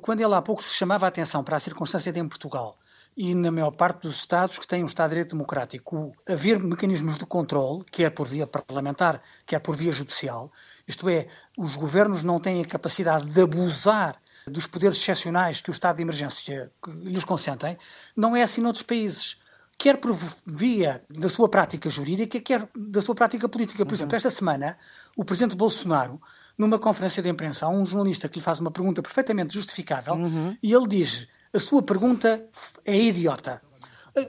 Quando 0.00 0.22
ele 0.22 0.34
há 0.34 0.42
pouco 0.42 0.60
chamava 0.60 1.06
a 1.06 1.08
atenção 1.08 1.44
para 1.44 1.56
a 1.56 1.60
circunstância 1.60 2.12
de 2.12 2.18
em 2.18 2.28
Portugal 2.28 2.76
e 3.16 3.34
na 3.34 3.50
maior 3.50 3.72
parte 3.72 4.02
dos 4.02 4.16
Estados 4.16 4.58
que 4.58 4.66
têm 4.66 4.82
um 4.82 4.86
Estado 4.86 5.10
de 5.10 5.16
Direito 5.16 5.32
Democrático, 5.32 6.14
haver 6.28 6.58
mecanismos 6.58 7.18
de 7.18 7.26
controle, 7.26 7.84
quer 7.90 8.10
por 8.10 8.26
via 8.26 8.46
parlamentar, 8.46 9.20
quer 9.46 9.60
por 9.60 9.76
via 9.76 9.92
judicial, 9.92 10.50
isto 10.86 11.08
é, 11.08 11.26
os 11.56 11.76
governos 11.76 12.22
não 12.22 12.40
têm 12.40 12.62
a 12.62 12.66
capacidade 12.66 13.26
de 13.26 13.40
abusar 13.40 14.16
dos 14.46 14.66
poderes 14.66 14.98
excepcionais 14.98 15.60
que 15.60 15.70
o 15.70 15.72
estado 15.72 15.96
de 15.96 16.02
emergência 16.02 16.70
lhes 17.02 17.24
consentem, 17.24 17.78
não 18.16 18.34
é 18.34 18.42
assim 18.42 18.60
noutros 18.60 18.82
países. 18.82 19.36
Quer 19.78 19.96
por 19.96 20.16
via 20.46 21.02
da 21.08 21.28
sua 21.28 21.48
prática 21.48 21.88
jurídica, 21.88 22.40
quer 22.40 22.68
da 22.76 23.00
sua 23.02 23.14
prática 23.14 23.48
política. 23.48 23.84
Por 23.84 23.92
uhum. 23.92 23.96
exemplo, 23.96 24.16
esta 24.16 24.30
semana, 24.30 24.76
o 25.16 25.24
presidente 25.24 25.56
Bolsonaro, 25.56 26.20
numa 26.56 26.78
conferência 26.78 27.22
de 27.22 27.28
imprensa, 27.28 27.66
há 27.66 27.68
um 27.68 27.84
jornalista 27.84 28.28
que 28.28 28.38
lhe 28.38 28.44
faz 28.44 28.60
uma 28.60 28.70
pergunta 28.70 29.02
perfeitamente 29.02 29.54
justificável 29.54 30.14
uhum. 30.14 30.56
e 30.62 30.72
ele 30.72 30.86
diz 30.86 31.28
a 31.52 31.60
sua 31.60 31.82
pergunta 31.82 32.44
é 32.84 32.96
idiota. 32.96 33.60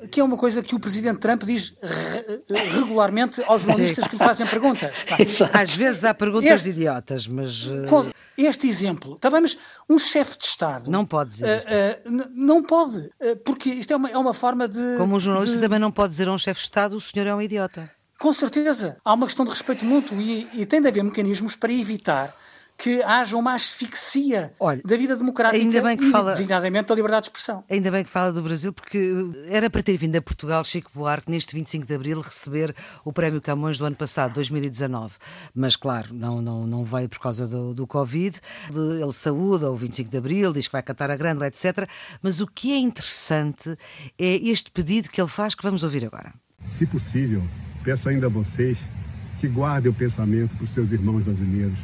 Que 0.10 0.22
é 0.22 0.24
uma 0.24 0.38
coisa 0.38 0.64
que 0.64 0.74
o 0.74 0.80
presidente 0.80 1.20
Trump 1.20 1.44
diz 1.44 1.74
regularmente 2.72 3.44
aos 3.46 3.64
jornalistas 3.64 4.08
que 4.08 4.16
lhe 4.16 4.24
fazem 4.24 4.48
perguntas. 4.48 5.06
Às 5.52 5.76
vezes 5.76 6.06
há 6.06 6.14
perguntas 6.14 6.50
este, 6.50 6.70
idiotas, 6.70 7.28
mas. 7.28 7.66
Uh... 7.66 8.14
Este 8.38 8.66
exemplo, 8.68 9.16
está 9.16 9.30
bem, 9.30 9.42
mas 9.42 9.58
um 9.90 10.00
chefe 10.00 10.38
de 10.38 10.46
Estado. 10.46 10.90
Não 10.90 11.06
pode 11.06 11.32
dizer. 11.32 11.66
Uh, 12.06 12.10
uh, 12.10 12.30
não 12.34 12.64
pode, 12.64 13.10
porque 13.44 13.72
isto 13.72 13.92
é 13.92 13.98
uma, 13.98 14.10
é 14.10 14.18
uma 14.18 14.34
forma 14.34 14.70
de. 14.70 14.96
Como 14.98 15.18
um 15.18 15.20
jornalista 15.20 15.58
de... 15.58 15.62
também 15.62 15.80
não 15.80 15.92
pode 15.92 16.12
dizer 16.12 16.30
a 16.30 16.32
um 16.32 16.38
chefe 16.38 16.62
de 16.62 16.66
Estado: 16.66 16.96
o 16.96 17.02
senhor 17.02 17.28
é 17.28 17.36
um 17.36 17.42
idiota. 17.42 17.92
Com 18.18 18.32
certeza. 18.32 18.98
Há 19.04 19.14
uma 19.14 19.26
questão 19.26 19.44
de 19.44 19.52
respeito 19.52 19.84
mútuo 19.84 20.20
e, 20.22 20.48
e 20.54 20.66
tem 20.66 20.82
de 20.82 20.88
haver 20.88 21.04
mecanismos 21.04 21.58
para 21.58 21.74
evitar 21.74 22.34
que 22.78 23.02
haja 23.04 23.38
uma 23.38 23.54
asfixia 23.54 24.52
Olha, 24.60 24.82
da 24.84 24.98
vida 24.98 25.16
democrática 25.16 25.64
ainda 25.64 25.82
bem 25.82 25.98
que 25.98 26.06
e, 26.06 26.12
fala, 26.12 26.32
designadamente, 26.32 26.88
da 26.88 26.96
liberdade 26.96 27.24
de 27.24 27.28
expressão. 27.30 27.64
Ainda 27.70 27.92
bem 27.92 28.04
que 28.04 28.10
fala 28.10 28.32
do 28.32 28.42
Brasil, 28.42 28.74
porque 28.74 29.14
era 29.48 29.70
para 29.70 29.82
ter 29.82 29.96
vindo 29.98 30.16
a 30.16 30.22
Portugal 30.22 30.64
Chico 30.64 30.92
Buarque 30.94 31.32
neste 31.32 31.56
25 31.56 31.86
de 31.86 31.94
Abril 31.94 32.22
receber 32.22 32.76
o 33.06 33.14
Prémio 33.14 33.42
Camões 33.42 33.78
do 33.78 33.86
ano 33.86 33.96
passado, 33.96 34.34
2019. 34.34 35.14
Mas, 35.56 35.76
claro, 35.76 36.14
não, 36.14 36.42
não, 36.42 36.68
não 36.68 36.84
veio 36.84 37.08
por 37.08 37.20
causa 37.20 37.48
do, 37.48 37.74
do 37.74 37.88
Covid. 37.88 38.40
Ele 38.70 39.14
saúda 39.14 39.72
o 39.72 39.76
25 39.76 40.10
de 40.10 40.18
Abril, 40.18 40.54
diz 40.54 40.68
que 40.68 40.74
vai 40.74 40.84
cantar 40.84 41.10
a 41.10 41.16
grande, 41.16 41.46
etc. 41.46 41.88
Mas 42.22 42.40
o 42.40 42.48
que 42.48 42.74
é 42.74 42.78
interessante 42.78 43.78
é 44.20 44.36
este 44.36 44.72
pedido 44.72 45.10
que 45.10 45.22
ele 45.22 45.30
faz, 45.30 45.56
que 45.56 45.64
vamos 45.64 45.84
ouvir 45.84 46.06
agora. 46.06 46.34
Se 46.68 46.86
possível, 46.86 47.44
peço 47.84 48.10
ainda 48.10 48.28
a 48.28 48.30
vocês 48.30 48.80
que 49.40 49.48
guardem 49.48 49.92
o 49.92 49.94
pensamento 49.94 50.56
para 50.56 50.64
os 50.64 50.72
seus 50.72 50.92
irmãos 50.92 51.24
brasileiros 51.24 51.80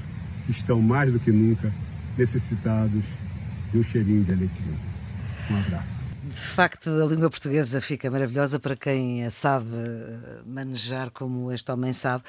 estão 0.51 0.81
mais 0.81 1.11
do 1.11 1.19
que 1.19 1.31
nunca 1.31 1.71
necessitados 2.17 3.03
de 3.71 3.77
um 3.77 3.83
cheirinho 3.83 4.23
de 4.23 4.31
alecrim. 4.31 4.75
Um 5.49 5.59
abraço. 5.59 5.98
De 6.39 6.55
facto, 6.55 6.89
a 6.89 7.05
língua 7.05 7.29
portuguesa 7.29 7.81
fica 7.81 8.09
maravilhosa 8.09 8.59
para 8.59 8.73
quem 8.73 9.25
a 9.25 9.29
sabe 9.29 9.67
eh, 9.73 10.41
manejar 10.45 11.11
como 11.11 11.51
este 11.51 11.69
homem 11.69 11.91
sabe. 11.91 12.23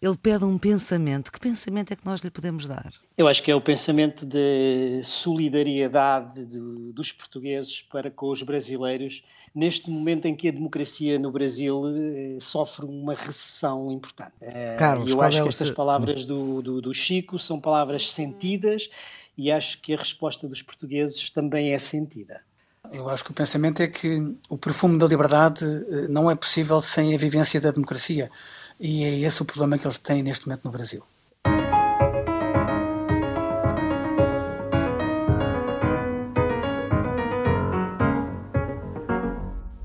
Ele 0.00 0.16
pede 0.16 0.44
um 0.44 0.56
pensamento. 0.56 1.32
Que 1.32 1.40
pensamento 1.40 1.92
é 1.92 1.96
que 1.96 2.06
nós 2.06 2.20
lhe 2.20 2.30
podemos 2.30 2.66
dar? 2.66 2.92
Eu 3.18 3.26
acho 3.26 3.42
que 3.42 3.50
é 3.50 3.54
o 3.56 3.60
pensamento 3.60 4.24
de 4.24 5.00
solidariedade 5.02 6.46
dos 6.92 7.10
portugueses 7.10 7.82
para 7.82 8.08
com 8.08 8.30
os 8.30 8.40
brasileiros 8.42 9.24
neste 9.52 9.90
momento 9.90 10.26
em 10.26 10.36
que 10.36 10.48
a 10.48 10.52
democracia 10.52 11.18
no 11.18 11.32
Brasil 11.32 11.82
eh, 11.88 12.38
sofre 12.40 12.86
uma 12.86 13.14
recessão 13.14 13.90
importante. 13.90 14.34
Eh, 14.40 14.76
Carlos, 14.78 15.10
eu 15.10 15.20
acho 15.20 15.38
é 15.38 15.42
que 15.42 15.48
estas 15.48 15.68
seu... 15.68 15.76
palavras 15.76 16.24
do, 16.24 16.62
do, 16.62 16.80
do 16.80 16.94
Chico 16.94 17.36
são 17.36 17.60
palavras 17.60 18.10
sentidas 18.10 18.88
e 19.36 19.50
acho 19.50 19.80
que 19.80 19.92
a 19.92 19.96
resposta 19.96 20.46
dos 20.46 20.62
portugueses 20.62 21.30
também 21.30 21.72
é 21.72 21.78
sentida. 21.78 22.42
Eu 22.92 23.08
acho 23.08 23.24
que 23.24 23.30
o 23.30 23.34
pensamento 23.34 23.80
é 23.80 23.88
que 23.88 24.36
o 24.48 24.58
perfume 24.58 24.98
da 24.98 25.06
liberdade 25.06 25.64
eh, 25.64 26.08
não 26.08 26.30
é 26.30 26.34
possível 26.34 26.80
sem 26.80 27.14
a 27.14 27.18
vivência 27.18 27.60
da 27.60 27.70
democracia. 27.70 28.30
E 28.78 29.04
é 29.04 29.18
esse 29.20 29.42
o 29.42 29.44
problema 29.44 29.78
que 29.78 29.86
eles 29.86 29.98
têm 29.98 30.22
neste 30.22 30.46
momento 30.46 30.64
no 30.64 30.70
Brasil. 30.70 31.02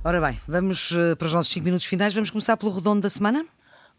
Ora 0.04 0.20
bem, 0.20 0.40
vamos 0.48 0.92
eh, 0.92 1.16
para 1.16 1.28
os 1.28 1.34
nossos 1.34 1.52
5 1.52 1.64
minutos 1.64 1.86
finais. 1.86 2.14
Vamos 2.14 2.30
começar 2.30 2.58
pelo 2.58 2.74
redondo 2.74 3.02
da 3.02 3.10
semana? 3.10 3.46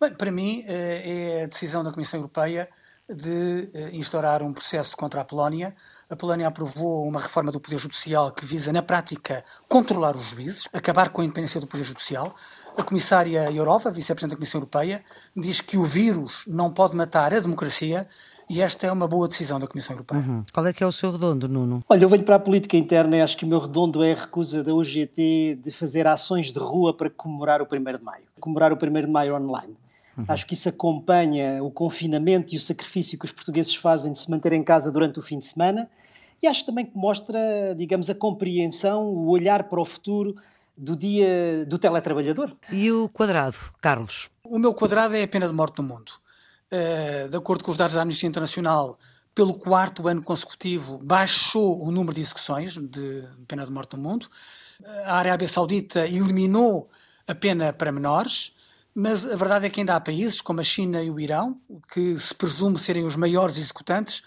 Bem, 0.00 0.12
para 0.12 0.30
mim 0.30 0.64
eh, 0.66 1.40
é 1.40 1.44
a 1.44 1.46
decisão 1.46 1.82
da 1.82 1.92
Comissão 1.92 2.18
Europeia 2.18 2.68
de 3.08 3.68
instaurar 3.92 4.42
um 4.42 4.52
processo 4.52 4.96
contra 4.96 5.20
a 5.20 5.24
Polónia. 5.24 5.74
A 6.12 6.16
Polónia 6.16 6.46
aprovou 6.46 7.08
uma 7.08 7.18
reforma 7.18 7.50
do 7.50 7.58
Poder 7.58 7.78
Judicial 7.78 8.32
que 8.32 8.44
visa, 8.44 8.70
na 8.70 8.82
prática, 8.82 9.42
controlar 9.66 10.14
os 10.14 10.26
juízes, 10.26 10.68
acabar 10.70 11.08
com 11.08 11.22
a 11.22 11.24
independência 11.24 11.58
do 11.58 11.66
Poder 11.66 11.84
Judicial. 11.84 12.36
A 12.76 12.82
comissária 12.82 13.50
Jourova, 13.50 13.90
vice-presidente 13.90 14.32
da 14.32 14.36
Comissão 14.36 14.58
Europeia, 14.58 15.02
diz 15.34 15.62
que 15.62 15.78
o 15.78 15.84
vírus 15.84 16.44
não 16.46 16.70
pode 16.70 16.94
matar 16.94 17.32
a 17.32 17.40
democracia 17.40 18.06
e 18.50 18.60
esta 18.60 18.86
é 18.86 18.92
uma 18.92 19.08
boa 19.08 19.26
decisão 19.26 19.58
da 19.58 19.66
Comissão 19.66 19.94
Europeia. 19.94 20.20
Uhum. 20.20 20.44
Qual 20.52 20.66
é 20.66 20.72
que 20.74 20.84
é 20.84 20.86
o 20.86 20.92
seu 20.92 21.10
redondo, 21.12 21.48
Nuno? 21.48 21.82
Olha, 21.88 22.04
eu 22.04 22.10
venho 22.10 22.24
para 22.24 22.36
a 22.36 22.38
política 22.38 22.76
interna 22.76 23.16
e 23.16 23.22
acho 23.22 23.34
que 23.34 23.46
o 23.46 23.48
meu 23.48 23.58
redondo 23.58 24.04
é 24.04 24.12
a 24.12 24.16
recusa 24.16 24.62
da 24.62 24.74
UGT 24.74 25.60
de 25.64 25.72
fazer 25.72 26.06
ações 26.06 26.52
de 26.52 26.58
rua 26.58 26.94
para 26.94 27.08
comemorar 27.08 27.62
o 27.62 27.64
1 27.64 27.96
de 27.96 28.04
Maio. 28.04 28.24
Comemorar 28.38 28.70
o 28.70 28.76
1 28.76 28.78
de 29.00 29.06
Maio 29.06 29.34
online. 29.34 29.78
Uhum. 30.18 30.26
Acho 30.28 30.46
que 30.46 30.52
isso 30.52 30.68
acompanha 30.68 31.64
o 31.64 31.70
confinamento 31.70 32.52
e 32.52 32.58
o 32.58 32.60
sacrifício 32.60 33.18
que 33.18 33.24
os 33.24 33.32
portugueses 33.32 33.74
fazem 33.74 34.12
de 34.12 34.18
se 34.18 34.30
manter 34.30 34.52
em 34.52 34.62
casa 34.62 34.92
durante 34.92 35.18
o 35.18 35.22
fim 35.22 35.38
de 35.38 35.46
semana 35.46 35.88
e 36.42 36.48
acho 36.48 36.66
também 36.66 36.84
que 36.84 36.96
mostra, 36.96 37.38
digamos, 37.76 38.10
a 38.10 38.14
compreensão, 38.14 39.04
o 39.04 39.28
olhar 39.28 39.64
para 39.64 39.80
o 39.80 39.84
futuro 39.84 40.34
do 40.76 40.96
dia 40.96 41.64
do 41.66 41.78
teletrabalhador. 41.78 42.56
E 42.70 42.90
o 42.90 43.08
quadrado, 43.08 43.56
Carlos? 43.80 44.28
O 44.44 44.58
meu 44.58 44.74
quadrado 44.74 45.14
é 45.14 45.22
a 45.22 45.28
pena 45.28 45.46
de 45.46 45.54
morte 45.54 45.78
no 45.78 45.84
mundo. 45.84 46.10
Uh, 46.72 47.28
de 47.28 47.36
acordo 47.36 47.62
com 47.62 47.70
os 47.70 47.76
dados 47.76 47.94
da 47.94 48.02
Amnistia 48.02 48.28
Internacional, 48.28 48.98
pelo 49.34 49.54
quarto 49.54 50.08
ano 50.08 50.22
consecutivo 50.22 50.98
baixou 50.98 51.82
o 51.82 51.90
número 51.92 52.14
de 52.14 52.22
execuções 52.22 52.74
de 52.74 53.24
pena 53.46 53.64
de 53.64 53.70
morte 53.70 53.96
no 53.96 54.02
mundo. 54.02 54.28
A 55.04 55.16
Arábia 55.18 55.46
Saudita 55.46 56.06
eliminou 56.06 56.90
a 57.26 57.34
pena 57.34 57.72
para 57.72 57.92
menores, 57.92 58.52
mas 58.94 59.24
a 59.24 59.36
verdade 59.36 59.66
é 59.66 59.70
que 59.70 59.80
ainda 59.80 59.94
há 59.94 60.00
países 60.00 60.40
como 60.40 60.60
a 60.60 60.64
China 60.64 61.02
e 61.02 61.10
o 61.10 61.20
Irão, 61.20 61.58
que 61.92 62.18
se 62.18 62.34
presume 62.34 62.78
serem 62.78 63.04
os 63.04 63.16
maiores 63.16 63.58
executantes, 63.58 64.22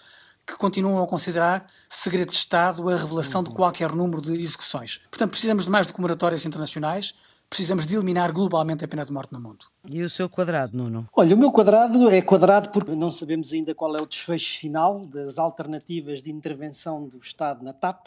que 0.46 0.56
continuam 0.56 1.02
a 1.02 1.06
considerar 1.06 1.66
segredo 1.88 2.28
de 2.28 2.36
Estado 2.36 2.88
a 2.88 2.96
revelação 2.96 3.42
de 3.42 3.50
qualquer 3.50 3.92
número 3.92 4.22
de 4.22 4.40
execuções. 4.40 5.00
Portanto, 5.10 5.30
precisamos 5.30 5.64
de 5.64 5.70
mais 5.70 5.88
decoratórias 5.88 6.46
internacionais, 6.46 7.14
precisamos 7.50 7.86
de 7.86 7.96
eliminar 7.96 8.32
globalmente 8.32 8.84
a 8.84 8.88
pena 8.88 9.04
de 9.04 9.12
morte 9.12 9.32
no 9.32 9.40
mundo. 9.40 9.66
E 9.84 10.02
o 10.02 10.10
seu 10.10 10.28
quadrado, 10.28 10.76
Nuno? 10.76 11.08
Olha, 11.12 11.34
o 11.34 11.38
meu 11.38 11.50
quadrado 11.50 12.08
é 12.08 12.22
quadrado 12.22 12.68
porque 12.70 12.92
não 12.94 13.10
sabemos 13.10 13.52
ainda 13.52 13.74
qual 13.74 13.96
é 13.96 14.02
o 14.02 14.06
desfecho 14.06 14.60
final 14.60 15.04
das 15.04 15.36
alternativas 15.36 16.22
de 16.22 16.30
intervenção 16.30 17.08
do 17.08 17.18
Estado 17.18 17.64
na 17.64 17.72
TAP. 17.72 18.06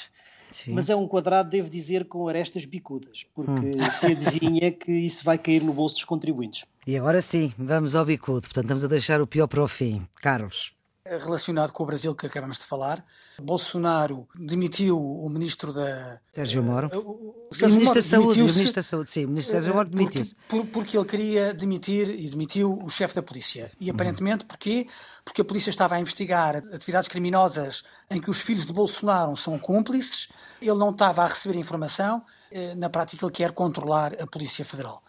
Sim. 0.52 0.74
Mas 0.74 0.90
é 0.90 0.96
um 0.96 1.08
quadrado, 1.08 1.50
devo 1.50 1.70
dizer, 1.70 2.06
com 2.06 2.28
arestas 2.28 2.66
bicudas, 2.66 3.24
porque 3.36 3.52
hum. 3.52 3.92
se 3.92 4.08
adivinha 4.08 4.72
que 4.74 4.92
isso 4.92 5.24
vai 5.24 5.38
cair 5.38 5.62
no 5.62 5.74
bolso 5.74 5.96
dos 5.96 6.06
contribuintes. 6.06 6.66
E 6.88 6.98
agora 6.98 7.22
sim, 7.22 7.54
vamos 7.58 7.94
ao 7.94 8.04
bicudo. 8.04 8.42
Portanto, 8.42 8.66
estamos 8.66 8.84
a 8.84 8.88
deixar 8.88 9.22
o 9.22 9.28
pior 9.28 9.48
para 9.48 9.62
o 9.62 9.68
fim. 9.68 10.08
Carlos 10.22 10.79
relacionado 11.18 11.72
com 11.72 11.84
o 11.84 11.86
Brasil 11.86 12.14
que 12.14 12.26
acabamos 12.26 12.60
de 12.60 12.66
falar. 12.66 13.04
Bolsonaro 13.42 14.28
demitiu 14.36 15.00
o 15.00 15.30
ministro 15.30 15.74
da. 15.74 16.20
Sérgio 16.32 16.62
Moro. 16.62 16.90
Uh, 16.94 17.00
o, 17.00 17.48
o 17.50 17.56
Sérgio 17.56 17.78
ministro 17.78 18.02
da 18.02 18.08
Saúde, 18.08 18.42
o 18.42 18.46
ministro 18.46 18.76
da 18.76 18.84
Saúde, 18.84 19.10
sim, 19.10 19.26
o 19.26 19.30
ministro 19.30 19.54
Sérgio 19.54 19.74
Moro 19.74 19.90
demitiu-se. 19.90 20.36
Porque, 20.48 20.68
porque, 20.72 20.98
ele 20.98 21.06
queria 21.08 21.54
demitir 21.54 22.10
e 22.10 22.30
demitiu 22.30 22.78
o 22.84 22.90
chefe 22.90 23.16
da 23.16 23.24
polícia. 23.24 23.72
E 23.80 23.90
aparentemente 23.90 24.46
porquê? 24.46 24.88
Porque 25.24 25.42
a 25.42 25.46
polícia 25.46 25.70
estava 25.70 25.96
a 25.96 26.00
investigar 26.00 26.58
atividades 26.58 27.08
criminosas 27.08 27.84
em 28.10 28.20
que 28.20 28.30
os 28.30 28.42
filhos 28.42 28.66
de 28.66 28.74
Bolsonaro 28.74 29.36
são 29.36 29.58
cúmplices, 29.58 30.28
ele 30.62 30.78
não 30.78 30.92
estava 30.92 31.24
a 31.24 31.28
receber 31.28 31.58
informação, 31.58 32.24
eh, 32.52 32.76
na 32.76 32.90
prática 32.90 33.26
ele 33.26 33.32
quer 33.32 33.52
controlar 33.52 34.14
a 34.22 34.28
Polícia 34.28 34.66
Federal. 34.66 35.04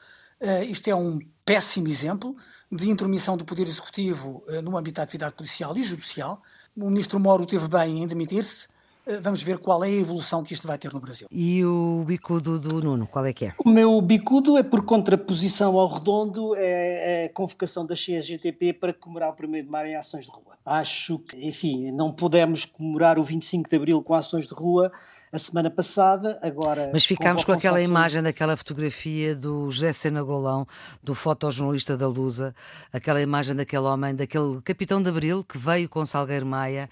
Isto 0.66 0.88
é 0.88 0.94
um 0.94 1.18
péssimo 1.44 1.86
exemplo 1.86 2.34
de 2.70 2.88
intromissão 2.88 3.36
do 3.36 3.44
Poder 3.44 3.66
Executivo 3.66 4.42
uh, 4.46 4.62
no 4.62 4.76
âmbito 4.76 4.96
da 4.96 5.02
atividade 5.02 5.34
policial 5.34 5.76
e 5.76 5.82
judicial. 5.82 6.40
O 6.76 6.88
ministro 6.88 7.18
Moro 7.18 7.44
teve 7.44 7.66
bem 7.66 8.02
em 8.02 8.06
demitir-se. 8.06 8.68
Uh, 9.06 9.20
vamos 9.20 9.42
ver 9.42 9.58
qual 9.58 9.82
é 9.82 9.88
a 9.88 9.90
evolução 9.90 10.44
que 10.44 10.54
isto 10.54 10.68
vai 10.68 10.78
ter 10.78 10.92
no 10.92 11.00
Brasil. 11.00 11.26
E 11.32 11.64
o 11.64 12.04
bicudo 12.06 12.60
do 12.60 12.80
Nuno, 12.80 13.06
qual 13.06 13.26
é 13.26 13.32
que 13.32 13.46
é? 13.46 13.54
O 13.58 13.68
meu 13.68 14.00
bicudo 14.00 14.56
é 14.56 14.62
por 14.62 14.84
contraposição 14.84 15.76
ao 15.78 15.88
redondo, 15.88 16.54
é, 16.54 17.22
é 17.22 17.24
a 17.24 17.32
convocação 17.32 17.84
da 17.84 17.94
CGTP 17.94 18.74
para 18.74 18.92
comemorar 18.92 19.30
o 19.30 19.46
1 19.46 19.50
de 19.52 19.62
maio 19.64 19.90
em 19.90 19.96
ações 19.96 20.26
de 20.26 20.30
rua. 20.30 20.56
Acho 20.64 21.18
que, 21.18 21.36
enfim, 21.48 21.90
não 21.90 22.12
podemos 22.12 22.64
comemorar 22.64 23.18
o 23.18 23.24
25 23.24 23.68
de 23.68 23.76
abril 23.76 24.02
com 24.02 24.14
ações 24.14 24.46
de 24.46 24.54
rua, 24.54 24.92
a 25.32 25.38
semana 25.38 25.70
passada, 25.70 26.38
agora... 26.42 26.90
Mas 26.92 27.04
ficámos 27.04 27.44
com 27.44 27.52
aquela 27.52 27.80
imagem 27.80 28.22
daquela 28.22 28.56
fotografia 28.56 29.34
do 29.34 29.70
José 29.70 29.92
Sena 29.92 30.22
Golão, 30.22 30.66
do 31.02 31.14
fotojornalista 31.14 31.96
da 31.96 32.08
Lusa, 32.08 32.54
aquela 32.92 33.20
imagem 33.20 33.54
daquele 33.54 33.82
homem, 33.82 34.14
daquele 34.14 34.60
capitão 34.62 35.00
de 35.00 35.08
Abril 35.08 35.44
que 35.44 35.56
veio 35.56 35.88
com 35.88 36.04
Salgueiro 36.04 36.46
Maia, 36.46 36.90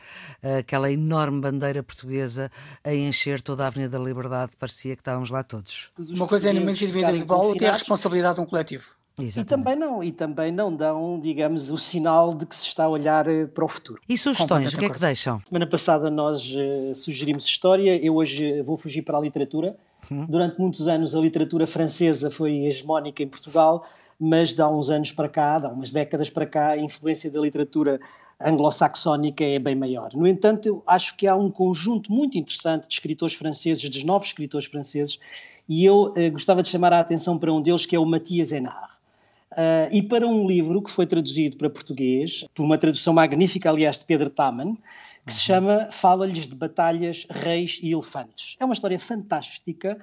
aquela 0.58 0.90
enorme 0.90 1.40
bandeira 1.40 1.82
portuguesa 1.82 2.50
a 2.84 2.94
encher 2.94 3.42
toda 3.42 3.64
a 3.64 3.66
Avenida 3.66 3.98
da 3.98 4.04
Liberdade, 4.04 4.52
parecia 4.58 4.94
que 4.94 5.00
estávamos 5.00 5.30
lá 5.30 5.42
todos. 5.42 5.90
Uma 5.98 6.26
coisa 6.26 6.50
é 6.50 6.52
no 6.52 6.60
momento 6.60 6.78
de 6.78 6.86
vida 6.86 7.10
individual, 7.10 7.46
outra 7.46 7.66
é 7.66 7.70
a 7.70 7.72
responsabilidade 7.72 8.36
de 8.36 8.40
um 8.40 8.46
coletivo. 8.46 8.84
Exatamente. 9.20 9.38
E 9.38 9.44
também 9.44 9.76
não, 9.76 10.04
e 10.04 10.12
também 10.12 10.52
não 10.52 10.74
dão, 10.74 11.18
digamos, 11.20 11.70
o 11.70 11.78
sinal 11.78 12.32
de 12.32 12.46
que 12.46 12.54
se 12.54 12.68
está 12.68 12.84
a 12.84 12.88
olhar 12.88 13.26
eh, 13.26 13.46
para 13.46 13.64
o 13.64 13.68
futuro. 13.68 14.00
E 14.08 14.16
sugestões, 14.16 14.72
o 14.72 14.78
que 14.78 14.84
é 14.84 14.90
que 14.90 15.00
deixam? 15.00 15.40
Semana 15.48 15.66
passada 15.66 16.08
nós 16.08 16.54
uh, 16.54 16.94
sugerimos 16.94 17.44
história, 17.44 17.96
eu 17.96 18.14
hoje 18.14 18.62
vou 18.62 18.76
fugir 18.76 19.02
para 19.02 19.18
a 19.18 19.20
literatura. 19.20 19.76
Hum. 20.10 20.24
Durante 20.28 20.58
muitos 20.58 20.86
anos 20.86 21.14
a 21.14 21.18
literatura 21.18 21.66
francesa 21.66 22.30
foi 22.30 22.64
hegemónica 22.64 23.22
em 23.22 23.28
Portugal, 23.28 23.84
mas 24.18 24.54
de 24.54 24.62
há 24.62 24.68
uns 24.68 24.88
anos 24.88 25.10
para 25.10 25.28
cá, 25.28 25.58
de 25.58 25.66
há 25.66 25.68
umas 25.68 25.90
décadas 25.90 26.30
para 26.30 26.46
cá, 26.46 26.68
a 26.68 26.78
influência 26.78 27.30
da 27.30 27.40
literatura 27.40 27.98
anglo-saxónica 28.40 29.44
é 29.44 29.58
bem 29.58 29.74
maior. 29.74 30.12
No 30.14 30.26
entanto, 30.26 30.66
eu 30.66 30.82
acho 30.86 31.16
que 31.16 31.26
há 31.26 31.34
um 31.34 31.50
conjunto 31.50 32.12
muito 32.12 32.38
interessante 32.38 32.86
de 32.86 32.94
escritores 32.94 33.34
franceses, 33.34 33.82
de 33.82 34.06
novos 34.06 34.28
escritores 34.28 34.66
franceses, 34.68 35.18
e 35.68 35.84
eu 35.84 36.12
uh, 36.12 36.30
gostava 36.30 36.62
de 36.62 36.68
chamar 36.68 36.92
a 36.92 37.00
atenção 37.00 37.36
para 37.36 37.52
um 37.52 37.60
deles, 37.60 37.84
que 37.84 37.96
é 37.96 37.98
o 37.98 38.06
Mathias 38.06 38.52
Enard. 38.52 38.97
Uh, 39.52 39.88
e 39.90 40.02
para 40.02 40.26
um 40.26 40.46
livro 40.46 40.82
que 40.82 40.90
foi 40.90 41.06
traduzido 41.06 41.56
para 41.56 41.70
português, 41.70 42.44
por 42.54 42.64
uma 42.64 42.76
tradução 42.76 43.14
magnífica, 43.14 43.70
aliás, 43.70 43.98
de 43.98 44.04
Pedro 44.04 44.28
Taman, 44.28 44.76
que 45.24 45.32
se 45.32 45.42
chama 45.42 45.88
Fala-lhes 45.90 46.46
de 46.46 46.54
Batalhas, 46.54 47.26
Reis 47.30 47.78
e 47.82 47.92
Elefantes. 47.92 48.56
É 48.58 48.64
uma 48.64 48.74
história 48.74 48.98
fantástica 48.98 49.98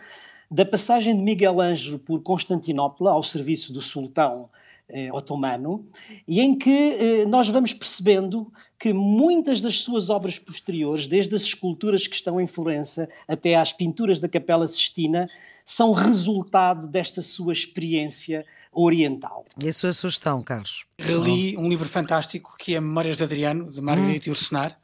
da 0.50 0.66
passagem 0.66 1.16
de 1.16 1.24
Miguel 1.24 1.60
Ângelo 1.60 1.98
por 2.00 2.22
Constantinopla 2.22 3.12
ao 3.12 3.24
serviço 3.24 3.74
do 3.74 3.82
sultão 3.82 4.50
eh, 4.88 5.12
otomano, 5.12 5.88
e 6.28 6.40
em 6.40 6.56
que 6.56 6.70
eh, 6.70 7.26
nós 7.26 7.50
vamos 7.50 7.74
percebendo 7.74 8.46
que 8.78 8.94
muitas 8.94 9.60
das 9.60 9.80
suas 9.80 10.12
obras 10.12 10.38
posteriores, 10.38 11.08
desde 11.08 11.34
as 11.34 11.42
esculturas 11.42 12.06
que 12.06 12.16
estão 12.16 12.40
em 12.40 12.46
Florença 12.46 13.10
até 13.28 13.56
às 13.56 13.74
pinturas 13.74 14.20
da 14.20 14.30
Capela 14.30 14.68
Sistina, 14.68 15.28
são 15.66 15.92
resultado 15.92 16.88
desta 16.88 17.22
sua 17.24 17.52
experiência 17.52 18.46
oriental. 18.72 19.46
E 19.62 19.68
a 19.68 19.74
sua 19.74 19.92
sugestão, 19.92 20.44
Carlos? 20.44 20.86
Reli 21.00 21.58
um 21.58 21.68
livro 21.68 21.90
fantástico 21.90 22.56
que 22.58 22.76
é 22.76 22.80
Memórias 22.80 23.18
de 23.18 23.24
Adriano, 23.24 23.72
de 23.72 23.82
Margarita 23.82 24.30
hum. 24.30 24.34
Ursenar, 24.34 24.78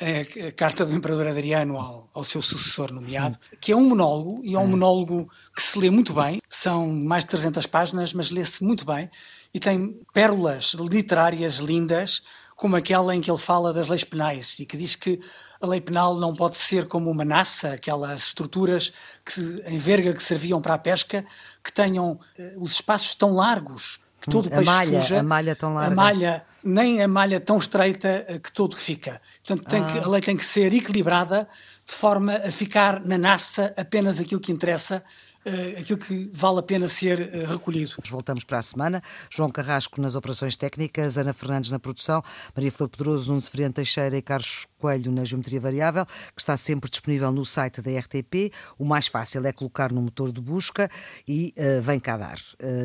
é 0.00 0.48
a 0.48 0.52
carta 0.52 0.84
do 0.84 0.92
Imperador 0.92 1.28
Adriano 1.28 1.76
ao, 1.76 2.08
ao, 2.12 2.24
seu 2.24 2.42
sucessor 2.42 2.92
nomeado, 2.92 3.38
que 3.60 3.70
é 3.70 3.76
um 3.76 3.88
monólogo, 3.88 4.40
e 4.42 4.54
é 4.54 4.58
um 4.58 4.64
hum. 4.64 4.68
monólogo 4.68 5.30
que 5.54 5.62
se 5.62 5.78
lê 5.78 5.90
muito 5.90 6.12
bem, 6.12 6.40
são 6.48 6.88
mais 6.88 7.24
de 7.24 7.30
300 7.30 7.66
páginas, 7.66 8.12
mas 8.12 8.30
lê-se 8.30 8.64
muito 8.64 8.84
bem, 8.84 9.08
e 9.52 9.60
tem 9.60 10.00
pérolas 10.12 10.74
literárias 10.74 11.58
lindas, 11.58 12.22
como 12.56 12.74
aquela 12.76 13.14
em 13.14 13.20
que 13.20 13.30
ele 13.30 13.38
fala 13.38 13.72
das 13.72 13.88
leis 13.88 14.04
penais, 14.04 14.58
e 14.58 14.66
que 14.66 14.76
diz 14.76 14.96
que 14.96 15.20
a 15.64 15.66
lei 15.66 15.80
penal 15.80 16.14
não 16.14 16.34
pode 16.34 16.56
ser 16.56 16.86
como 16.86 17.10
uma 17.10 17.24
naça, 17.24 17.72
aquelas 17.72 18.28
estruturas 18.28 18.92
que, 19.24 19.62
em 19.66 19.78
verga 19.78 20.12
que 20.12 20.22
serviam 20.22 20.60
para 20.60 20.74
a 20.74 20.78
pesca, 20.78 21.24
que 21.62 21.72
tenham 21.72 22.12
uh, 22.12 22.62
os 22.62 22.72
espaços 22.72 23.14
tão 23.14 23.34
largos 23.34 23.98
que 24.20 24.30
todo 24.30 24.46
o 24.46 24.50
peixe 24.50 24.70
a 24.70 24.72
malha, 24.72 25.00
fuja. 25.00 25.20
A 25.20 25.22
malha 25.22 25.56
tão 25.56 25.74
larga. 25.74 25.92
A 25.92 25.94
malha, 25.94 26.44
nem 26.62 27.02
a 27.02 27.08
malha 27.08 27.40
tão 27.40 27.58
estreita 27.58 28.26
uh, 28.28 28.38
que 28.38 28.52
todo 28.52 28.76
fica. 28.76 29.20
Portanto, 29.44 29.74
ah. 29.74 29.92
que, 29.92 29.98
a 29.98 30.08
lei 30.08 30.20
tem 30.20 30.36
que 30.36 30.44
ser 30.44 30.72
equilibrada 30.72 31.48
de 31.86 31.92
forma 31.92 32.34
a 32.36 32.52
ficar 32.52 33.04
na 33.04 33.18
naça 33.18 33.74
apenas 33.76 34.20
aquilo 34.20 34.40
que 34.40 34.52
interessa 34.52 35.02
uh, 35.46 35.80
aquilo 35.80 35.98
que 35.98 36.30
vale 36.32 36.58
a 36.58 36.62
pena 36.62 36.88
ser 36.88 37.20
uh, 37.20 37.52
recolhido. 37.52 37.94
Voltamos 38.08 38.44
para 38.44 38.58
a 38.58 38.62
semana. 38.62 39.02
João 39.30 39.50
Carrasco 39.50 40.00
nas 40.00 40.14
operações 40.14 40.56
técnicas, 40.56 41.18
Ana 41.18 41.32
Fernandes 41.32 41.70
na 41.70 41.78
produção, 41.78 42.22
Maria 42.54 42.72
Flor 42.72 42.88
Pedroso, 42.88 43.28
Nuno 43.30 43.40
Severiano 43.40 43.74
Teixeira 43.74 44.16
e 44.16 44.22
Carlos 44.22 44.66
Coelho 44.78 45.10
na 45.12 45.24
Geometria 45.24 45.60
Variável, 45.60 46.06
que 46.06 46.40
está 46.40 46.56
sempre 46.56 46.90
disponível 46.90 47.30
no 47.32 47.44
site 47.44 47.80
da 47.80 47.90
RTP. 47.98 48.52
O 48.78 48.84
mais 48.84 49.06
fácil 49.06 49.44
é 49.46 49.52
colocar 49.52 49.92
no 49.92 50.02
motor 50.02 50.32
de 50.32 50.40
busca 50.40 50.90
e 51.26 51.54
uh, 51.56 51.82
vem 51.82 52.00
cá 52.00 52.16
dar. 52.16 52.38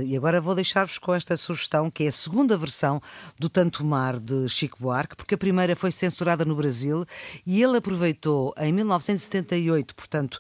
E 0.06 0.16
agora 0.16 0.42
vou 0.42 0.56
deixar-vos 0.56 0.98
com 0.98 1.14
esta 1.14 1.36
sugestão, 1.38 1.90
que 1.90 2.04
é 2.04 2.08
a 2.08 2.12
segunda 2.12 2.58
versão 2.58 3.02
do 3.38 3.50
Tanto 3.50 3.86
Mar 3.86 4.20
de 4.20 4.48
Chico 4.50 4.78
Buarque, 4.80 5.16
porque 5.16 5.36
a 5.36 5.38
primeira 5.38 5.76
foi 5.76 5.92
censurada 5.92 6.44
no 6.46 6.56
Brasil 6.56 7.06
e 7.46 7.62
ele 7.62 7.78
aproveitou 7.78 8.54
em 8.58 8.72
1978, 8.74 9.96
portanto, 9.96 10.40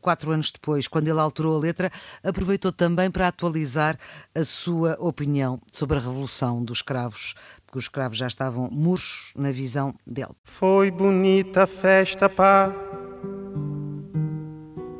quatro 0.00 0.30
anos 0.30 0.50
depois, 0.50 0.86
quando 0.88 1.08
ele 1.08 1.20
alterou 1.20 1.45
a 1.54 1.58
letra, 1.58 1.90
aproveitou 2.22 2.72
também 2.72 3.10
para 3.10 3.28
atualizar 3.28 3.98
a 4.34 4.44
sua 4.44 4.96
opinião 4.98 5.60
sobre 5.72 5.98
a 5.98 6.00
revolução 6.00 6.62
dos 6.62 6.78
escravos, 6.78 7.34
porque 7.64 7.78
os 7.78 7.84
escravos 7.84 8.18
já 8.18 8.26
estavam 8.26 8.68
murchos 8.70 9.32
na 9.36 9.52
visão 9.52 9.94
dele. 10.06 10.34
Foi 10.44 10.90
bonita 10.90 11.64
a 11.64 11.66
festa, 11.66 12.28
pá. 12.28 12.72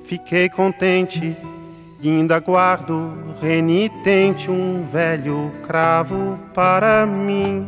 Fiquei 0.04 0.48
contente 0.48 1.36
e 2.00 2.08
ainda 2.08 2.38
guardo 2.38 3.12
renitente 3.40 4.50
um 4.50 4.84
velho 4.86 5.52
cravo 5.66 6.38
para 6.54 7.04
mim. 7.06 7.66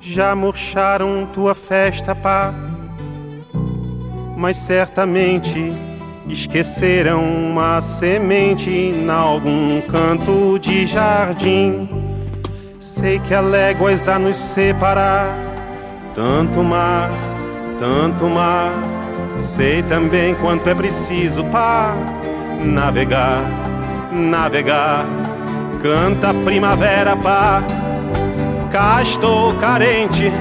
Já 0.00 0.36
murcharam 0.36 1.26
tua 1.32 1.54
festa, 1.54 2.14
pá, 2.14 2.54
mas 4.36 4.58
certamente 4.58 5.72
Esqueceram 6.28 7.22
uma 7.22 7.80
semente 7.80 8.68
em 8.68 9.08
algum 9.08 9.80
canto 9.82 10.58
de 10.58 10.84
jardim. 10.84 11.88
Sei 12.80 13.20
que 13.20 13.32
há 13.32 13.40
léguas 13.40 14.08
a 14.08 14.18
nos 14.18 14.36
separar, 14.36 15.38
tanto 16.14 16.64
mar, 16.64 17.10
tanto 17.78 18.28
mar. 18.28 18.72
Sei 19.38 19.82
também 19.84 20.34
quanto 20.34 20.68
é 20.68 20.74
preciso, 20.74 21.44
pá, 21.44 21.94
navegar, 22.60 23.42
navegar. 24.10 25.06
Canta 25.80 26.34
primavera, 26.34 27.16
pá, 27.16 27.62
cá 28.72 29.00
estou 29.00 29.54
carente. 29.54 30.32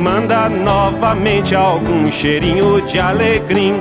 Manda 0.00 0.48
novamente 0.48 1.54
algum 1.54 2.10
cheirinho 2.10 2.80
de 2.82 2.98
alecrim. 2.98 3.74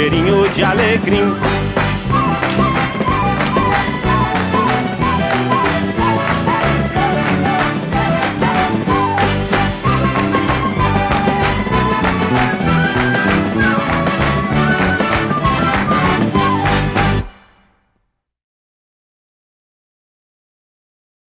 Cheirinho 0.00 0.48
de 0.54 0.64
alecrim 0.64 1.49